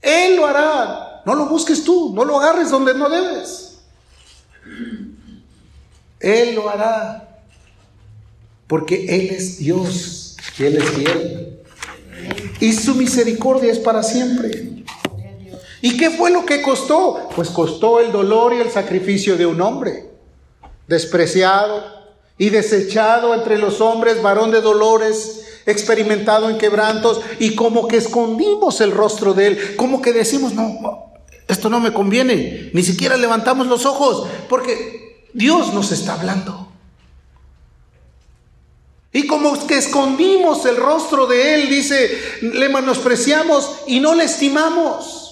Él 0.01 0.35
lo 0.35 0.45
hará. 0.45 1.21
No 1.25 1.35
lo 1.35 1.47
busques 1.47 1.83
tú, 1.83 2.13
no 2.13 2.23
lo 2.23 2.39
agarres 2.39 2.69
donde 2.69 2.93
no 2.93 3.09
debes. 3.09 3.79
Él 6.19 6.55
lo 6.55 6.69
hará. 6.69 7.41
Porque 8.67 9.05
Él 9.15 9.29
es 9.31 9.59
Dios 9.59 10.37
y 10.57 10.63
Él 10.63 10.77
es 10.77 10.89
fiel. 10.89 11.59
Y 12.59 12.73
su 12.73 12.95
misericordia 12.95 13.71
es 13.71 13.79
para 13.79 14.03
siempre. 14.03 14.83
¿Y 15.81 15.97
qué 15.97 16.09
fue 16.09 16.31
lo 16.31 16.45
que 16.45 16.61
costó? 16.61 17.29
Pues 17.35 17.49
costó 17.49 17.99
el 17.99 18.11
dolor 18.11 18.53
y 18.53 18.57
el 18.59 18.71
sacrificio 18.71 19.37
de 19.37 19.45
un 19.45 19.61
hombre, 19.61 20.09
despreciado 20.87 21.83
y 22.37 22.49
desechado 22.49 23.33
entre 23.35 23.57
los 23.57 23.79
hombres, 23.79 24.21
varón 24.21 24.51
de 24.51 24.61
dolores, 24.61 25.36
experimentado 25.67 26.49
en 26.49 26.57
quebrantos, 26.57 27.21
y 27.37 27.53
como 27.53 27.87
que 27.87 27.97
escondimos 27.97 28.81
el 28.81 28.91
rostro 28.91 29.35
de 29.35 29.47
él, 29.47 29.75
como 29.75 30.01
que 30.01 30.13
decimos, 30.13 30.53
no, 30.53 31.13
esto 31.47 31.69
no 31.69 31.79
me 31.79 31.93
conviene, 31.93 32.71
ni 32.73 32.81
siquiera 32.81 33.15
levantamos 33.17 33.67
los 33.67 33.85
ojos, 33.85 34.27
porque 34.49 35.27
Dios 35.33 35.73
nos 35.73 35.91
está 35.91 36.13
hablando. 36.13 36.67
Y 39.13 39.25
como 39.25 39.65
que 39.65 39.77
escondimos 39.77 40.65
el 40.65 40.75
rostro 40.75 41.25
de 41.25 41.55
Él, 41.55 41.69
dice, 41.69 42.19
le 42.41 42.69
menospreciamos 42.69 43.71
y 43.87 43.99
no 43.99 44.13
le 44.13 44.25
estimamos. 44.25 45.26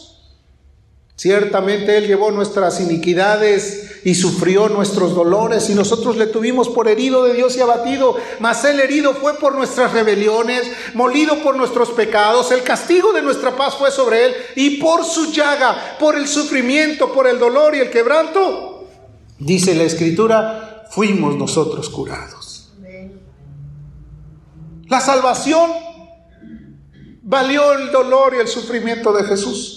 Ciertamente 1.16 1.97
Él 1.97 2.07
llevó 2.07 2.32
nuestras 2.32 2.82
iniquidades 2.82 4.01
y 4.03 4.16
sufrió 4.16 4.68
nuestros 4.68 5.16
dolores 5.16 5.70
y 5.70 5.74
nosotros 5.74 6.18
le 6.18 6.28
tuvimos 6.28 6.68
por 6.68 6.88
herido 6.89 7.24
de 7.24 7.34
Dios 7.34 7.55
y 7.55 7.61
abatido, 7.61 8.18
mas 8.39 8.66
Él 8.66 8.80
herido 8.80 9.13
fue 9.13 9.36
por 9.36 9.55
nuestras 9.55 9.93
rebeliones, 9.93 10.63
molido 10.93 11.41
por 11.41 11.55
nuestros 11.55 11.91
pecados, 11.91 12.51
el 12.51 12.63
castigo 12.63 13.13
de 13.13 13.22
nuestra 13.22 13.55
paz 13.55 13.76
fue 13.76 13.91
sobre 13.91 14.26
Él 14.26 14.36
y 14.55 14.78
por 14.78 15.05
su 15.05 15.32
llaga, 15.32 15.95
por 15.99 16.18
el 16.18 16.28
sufrimiento, 16.28 17.13
por 17.13 17.28
el 17.28 17.39
dolor 17.39 17.76
y 17.76 17.80
el 17.80 17.89
quebranto, 17.89 18.76
Dice 19.38 19.76
la 19.76 19.84
escritura, 19.84 20.88
fuimos 20.91 21.36
nosotros 21.36 21.89
curados. 21.89 22.74
La 24.88 25.01
salvación 25.01 25.72
valió 27.22 27.74
el 27.74 27.91
dolor 27.91 28.34
y 28.36 28.39
el 28.39 28.47
sufrimiento 28.47 29.11
de 29.11 29.24
Jesús. 29.26 29.74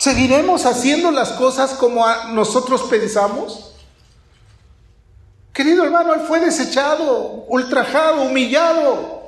¿Seguiremos 0.00 0.64
haciendo 0.64 1.10
las 1.10 1.32
cosas 1.32 1.72
como 1.74 2.06
nosotros 2.30 2.84
pensamos? 2.84 3.74
Querido 5.52 5.84
hermano, 5.84 6.14
Él 6.14 6.22
fue 6.26 6.40
desechado, 6.40 7.44
ultrajado, 7.48 8.22
humillado. 8.22 9.24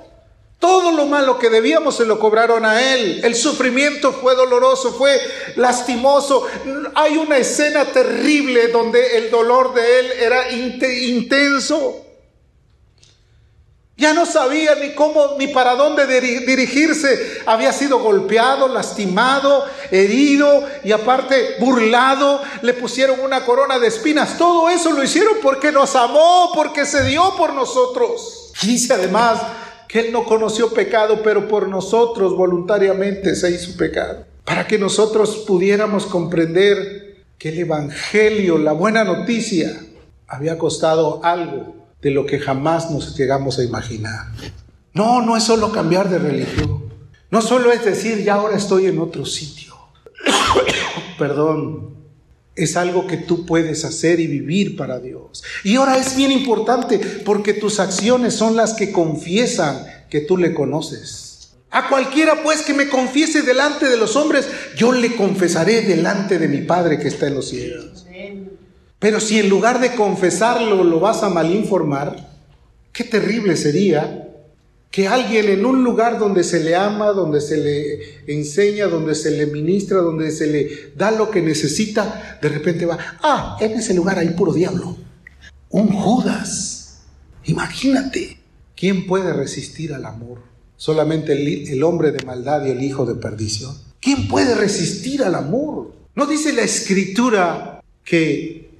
Todo 0.58 0.92
lo 0.92 1.04
malo 1.04 1.38
que 1.38 1.50
debíamos 1.50 1.96
se 1.96 2.06
lo 2.06 2.18
cobraron 2.18 2.64
a 2.64 2.80
Él. 2.94 3.20
El 3.22 3.34
sufrimiento 3.34 4.14
fue 4.14 4.34
doloroso, 4.34 4.94
fue 4.94 5.20
lastimoso. 5.56 6.46
Hay 6.94 7.18
una 7.18 7.36
escena 7.36 7.84
terrible 7.84 8.68
donde 8.68 9.18
el 9.18 9.30
dolor 9.30 9.74
de 9.74 10.00
Él 10.00 10.12
era 10.12 10.52
intenso. 10.52 12.06
Ya 13.96 14.14
no 14.14 14.24
sabía 14.24 14.74
ni 14.74 14.94
cómo 14.94 15.36
ni 15.38 15.48
para 15.48 15.74
dónde 15.74 16.06
dirigirse. 16.06 17.40
Había 17.46 17.72
sido 17.72 17.98
golpeado, 17.98 18.68
lastimado, 18.68 19.66
herido 19.90 20.64
y 20.82 20.92
aparte 20.92 21.56
burlado. 21.60 22.40
Le 22.62 22.72
pusieron 22.72 23.20
una 23.20 23.44
corona 23.44 23.78
de 23.78 23.88
espinas. 23.88 24.38
Todo 24.38 24.70
eso 24.70 24.92
lo 24.92 25.04
hicieron 25.04 25.34
porque 25.42 25.70
nos 25.70 25.94
amó, 25.94 26.52
porque 26.54 26.86
se 26.86 27.04
dio 27.04 27.36
por 27.36 27.52
nosotros. 27.52 28.52
Y 28.62 28.68
dice 28.68 28.94
además, 28.94 29.40
que 29.92 30.00
Él 30.00 30.12
no 30.12 30.24
conoció 30.24 30.72
pecado, 30.72 31.20
pero 31.22 31.46
por 31.46 31.68
nosotros 31.68 32.34
voluntariamente 32.34 33.36
se 33.36 33.50
hizo 33.50 33.76
pecado, 33.76 34.24
para 34.44 34.66
que 34.66 34.78
nosotros 34.78 35.44
pudiéramos 35.46 36.06
comprender 36.06 37.24
que 37.36 37.50
el 37.50 37.58
Evangelio, 37.58 38.56
la 38.56 38.72
buena 38.72 39.04
noticia, 39.04 39.78
había 40.26 40.56
costado 40.56 41.20
algo 41.22 41.81
de 42.02 42.10
lo 42.10 42.26
que 42.26 42.40
jamás 42.40 42.90
nos 42.90 43.16
llegamos 43.16 43.58
a 43.58 43.64
imaginar. 43.64 44.26
No, 44.92 45.22
no 45.22 45.36
es 45.36 45.44
solo 45.44 45.72
cambiar 45.72 46.10
de 46.10 46.18
religión, 46.18 46.92
no 47.30 47.40
solo 47.40 47.72
es 47.72 47.84
decir, 47.84 48.22
ya 48.22 48.34
ahora 48.34 48.58
estoy 48.58 48.86
en 48.86 48.98
otro 48.98 49.24
sitio. 49.24 49.74
Perdón, 51.18 51.96
es 52.54 52.76
algo 52.76 53.06
que 53.06 53.16
tú 53.16 53.46
puedes 53.46 53.84
hacer 53.86 54.20
y 54.20 54.26
vivir 54.26 54.76
para 54.76 55.00
Dios. 55.00 55.42
Y 55.64 55.76
ahora 55.76 55.96
es 55.96 56.14
bien 56.14 56.30
importante 56.30 56.98
porque 56.98 57.54
tus 57.54 57.80
acciones 57.80 58.34
son 58.34 58.56
las 58.56 58.74
que 58.74 58.92
confiesan 58.92 59.86
que 60.10 60.20
tú 60.20 60.36
le 60.36 60.52
conoces. 60.52 61.54
A 61.70 61.88
cualquiera 61.88 62.42
pues 62.42 62.60
que 62.60 62.74
me 62.74 62.90
confiese 62.90 63.40
delante 63.40 63.88
de 63.88 63.96
los 63.96 64.14
hombres, 64.14 64.46
yo 64.76 64.92
le 64.92 65.16
confesaré 65.16 65.80
delante 65.80 66.38
de 66.38 66.48
mi 66.48 66.60
Padre 66.60 66.98
que 66.98 67.08
está 67.08 67.28
en 67.28 67.34
los 67.34 67.48
cielos. 67.48 67.91
Pero 69.02 69.18
si 69.18 69.40
en 69.40 69.48
lugar 69.48 69.80
de 69.80 69.96
confesarlo 69.96 70.84
lo 70.84 71.00
vas 71.00 71.24
a 71.24 71.28
malinformar, 71.28 72.30
qué 72.92 73.02
terrible 73.02 73.56
sería 73.56 74.28
que 74.92 75.08
alguien 75.08 75.48
en 75.48 75.66
un 75.66 75.82
lugar 75.82 76.20
donde 76.20 76.44
se 76.44 76.60
le 76.60 76.76
ama, 76.76 77.08
donde 77.08 77.40
se 77.40 77.56
le 77.56 78.32
enseña, 78.32 78.86
donde 78.86 79.16
se 79.16 79.32
le 79.32 79.46
ministra, 79.46 79.98
donde 79.98 80.30
se 80.30 80.46
le 80.46 80.92
da 80.94 81.10
lo 81.10 81.32
que 81.32 81.42
necesita, 81.42 82.38
de 82.40 82.48
repente 82.48 82.86
va, 82.86 82.96
ah, 83.22 83.56
en 83.60 83.72
ese 83.72 83.92
lugar 83.92 84.20
hay 84.20 84.28
puro 84.30 84.52
diablo. 84.52 84.96
Un 85.70 85.88
Judas. 85.88 87.00
Imagínate, 87.46 88.38
¿quién 88.76 89.08
puede 89.08 89.32
resistir 89.32 89.94
al 89.94 90.06
amor? 90.06 90.42
Solamente 90.76 91.32
el, 91.32 91.68
el 91.68 91.82
hombre 91.82 92.12
de 92.12 92.24
maldad 92.24 92.64
y 92.66 92.70
el 92.70 92.84
hijo 92.84 93.04
de 93.04 93.16
perdición. 93.16 93.74
¿Quién 94.00 94.28
puede 94.28 94.54
resistir 94.54 95.24
al 95.24 95.34
amor? 95.34 95.92
¿No 96.14 96.26
dice 96.26 96.52
la 96.52 96.62
escritura 96.62 97.82
que 98.04 98.71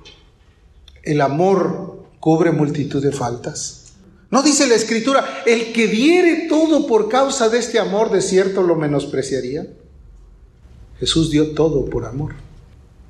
el 1.02 1.20
amor 1.20 2.04
cubre 2.20 2.52
multitud 2.52 3.02
de 3.02 3.12
faltas? 3.12 3.92
¿No 4.30 4.42
dice 4.42 4.66
la 4.66 4.76
escritura, 4.76 5.42
el 5.44 5.72
que 5.72 5.88
diere 5.88 6.46
todo 6.48 6.86
por 6.86 7.08
causa 7.08 7.50
de 7.50 7.58
este 7.58 7.78
amor, 7.78 8.10
de 8.10 8.22
cierto 8.22 8.62
lo 8.62 8.76
menospreciaría? 8.76 9.66
Jesús 10.98 11.30
dio 11.30 11.50
todo 11.50 11.84
por 11.84 12.06
amor. 12.06 12.34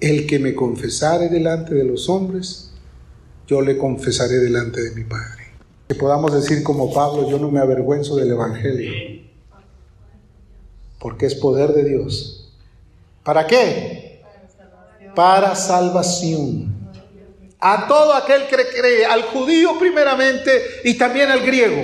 El 0.01 0.26
que 0.26 0.40
me 0.40 0.55
confesare 0.55 1.28
delante 1.28 1.74
de 1.74 1.84
los 1.84 2.09
hombres, 2.09 2.72
yo 3.47 3.61
le 3.61 3.78
confesaré 3.78 4.38
delante 4.38 4.82
de 4.82 4.90
mi 4.97 5.05
Padre. 5.05 5.45
Que 5.86 5.95
podamos 5.95 6.32
decir 6.32 6.64
como 6.64 6.93
Pablo, 6.93 7.30
yo 7.30 7.38
no 7.38 7.53
me 7.53 7.61
avergüenzo 7.61 8.16
del 8.16 8.30
Evangelio, 8.32 8.93
porque 10.99 11.26
es 11.26 11.36
poder 11.36 11.72
de 11.72 11.84
Dios. 11.84 12.53
¿Para 13.22 13.47
qué? 13.47 14.22
Para 15.14 15.55
salvación 15.55 16.71
a 17.64 17.86
todo 17.86 18.12
aquel 18.14 18.48
que 18.48 18.56
cree, 18.56 19.06
al 19.06 19.22
judío 19.22 19.78
primeramente 19.78 20.50
y 20.82 20.94
también 20.94 21.30
al 21.30 21.42
griego. 21.42 21.80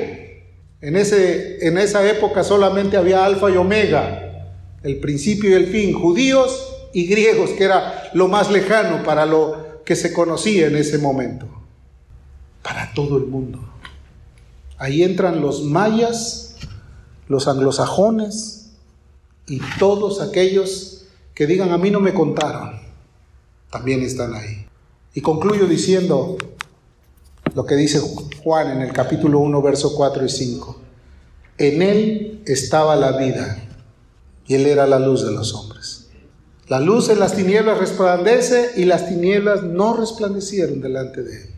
En, 0.81 0.97
ese, 0.97 1.64
en 1.64 1.79
esa 1.79 2.09
época 2.09 2.43
solamente 2.43 2.97
había 2.97 3.24
alfa 3.24 3.49
y 3.49 3.57
omega, 3.57 4.51
el 4.83 4.99
principio 4.99 5.51
y 5.51 5.53
el 5.53 5.68
fin, 5.68 5.93
judíos 5.93 6.89
y 6.93 7.07
griegos, 7.07 7.51
que 7.51 7.62
era 7.62 8.11
lo 8.12 8.26
más 8.26 8.51
lejano 8.51 9.05
para 9.05 9.24
lo 9.24 9.85
que 9.85 9.95
se 9.95 10.12
conocía 10.12 10.66
en 10.66 10.74
ese 10.74 10.99
momento. 10.99 11.47
Para 12.62 12.93
todo 12.93 13.16
el 13.16 13.26
mundo. 13.26 13.61
Ahí 14.79 15.05
entran 15.05 15.41
los 15.41 15.62
mayas, 15.62 16.57
los 17.29 17.47
anglosajones 17.47 18.72
y 19.47 19.61
todos 19.79 20.20
aquellos 20.20 21.07
que 21.35 21.47
digan 21.47 21.70
a 21.70 21.79
mí 21.79 21.93
no 21.93 22.01
me 22.01 22.14
contaron. 22.14 22.81
También 23.70 24.03
están 24.03 24.35
ahí. 24.35 24.68
Y 25.15 25.21
concluyo 25.21 25.67
diciendo 25.67 26.37
lo 27.55 27.67
que 27.67 27.77
dice 27.77 28.01
Juan 28.43 28.71
en 28.71 28.83
el 28.83 28.93
capítulo 28.93 29.41
1, 29.41 29.63
verso 29.63 29.95
4 29.95 30.25
y 30.25 30.29
5. 30.29 30.81
En 31.59 31.83
él 31.83 32.43
estaba 32.47 32.95
la 32.97 33.13
vida 33.17 33.65
y 34.47 34.55
él 34.55 34.67
era 34.67 34.87
la 34.87 34.99
luz 34.99 35.25
de 35.25 35.33
los 35.33 35.55
hombres. 35.55 36.09
La 36.69 36.81
luz 36.81 37.09
en 37.09 37.19
las 37.19 37.35
tinieblas 37.35 37.79
resplandece 37.79 38.73
y 38.77 38.85
las 38.85 39.09
tinieblas 39.09 39.63
no 39.63 39.97
resplandecieron 39.97 40.81
delante 40.81 41.23
de 41.23 41.37
él. 41.37 41.51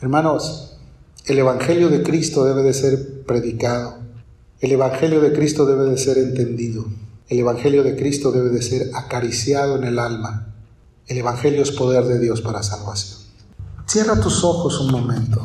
Hermanos, 0.00 0.78
el 1.26 1.38
Evangelio 1.38 1.88
de 1.88 2.02
Cristo 2.02 2.44
debe 2.44 2.62
de 2.62 2.74
ser 2.74 3.22
predicado. 3.24 3.98
El 4.60 4.72
Evangelio 4.72 5.20
de 5.20 5.32
Cristo 5.32 5.66
debe 5.66 5.90
de 5.90 5.98
ser 5.98 6.18
entendido. 6.18 6.86
El 7.28 7.38
Evangelio 7.38 7.82
de 7.82 7.94
Cristo 7.94 8.32
debe 8.32 8.48
de 8.48 8.62
ser 8.62 8.90
acariciado 8.94 9.76
en 9.76 9.84
el 9.84 9.98
alma. 9.98 10.51
El 11.06 11.18
Evangelio 11.18 11.62
es 11.62 11.72
poder 11.72 12.04
de 12.04 12.18
Dios 12.18 12.40
para 12.40 12.62
salvación. 12.62 13.18
Cierra 13.86 14.20
tus 14.20 14.44
ojos 14.44 14.80
un 14.80 14.90
momento. 14.90 15.42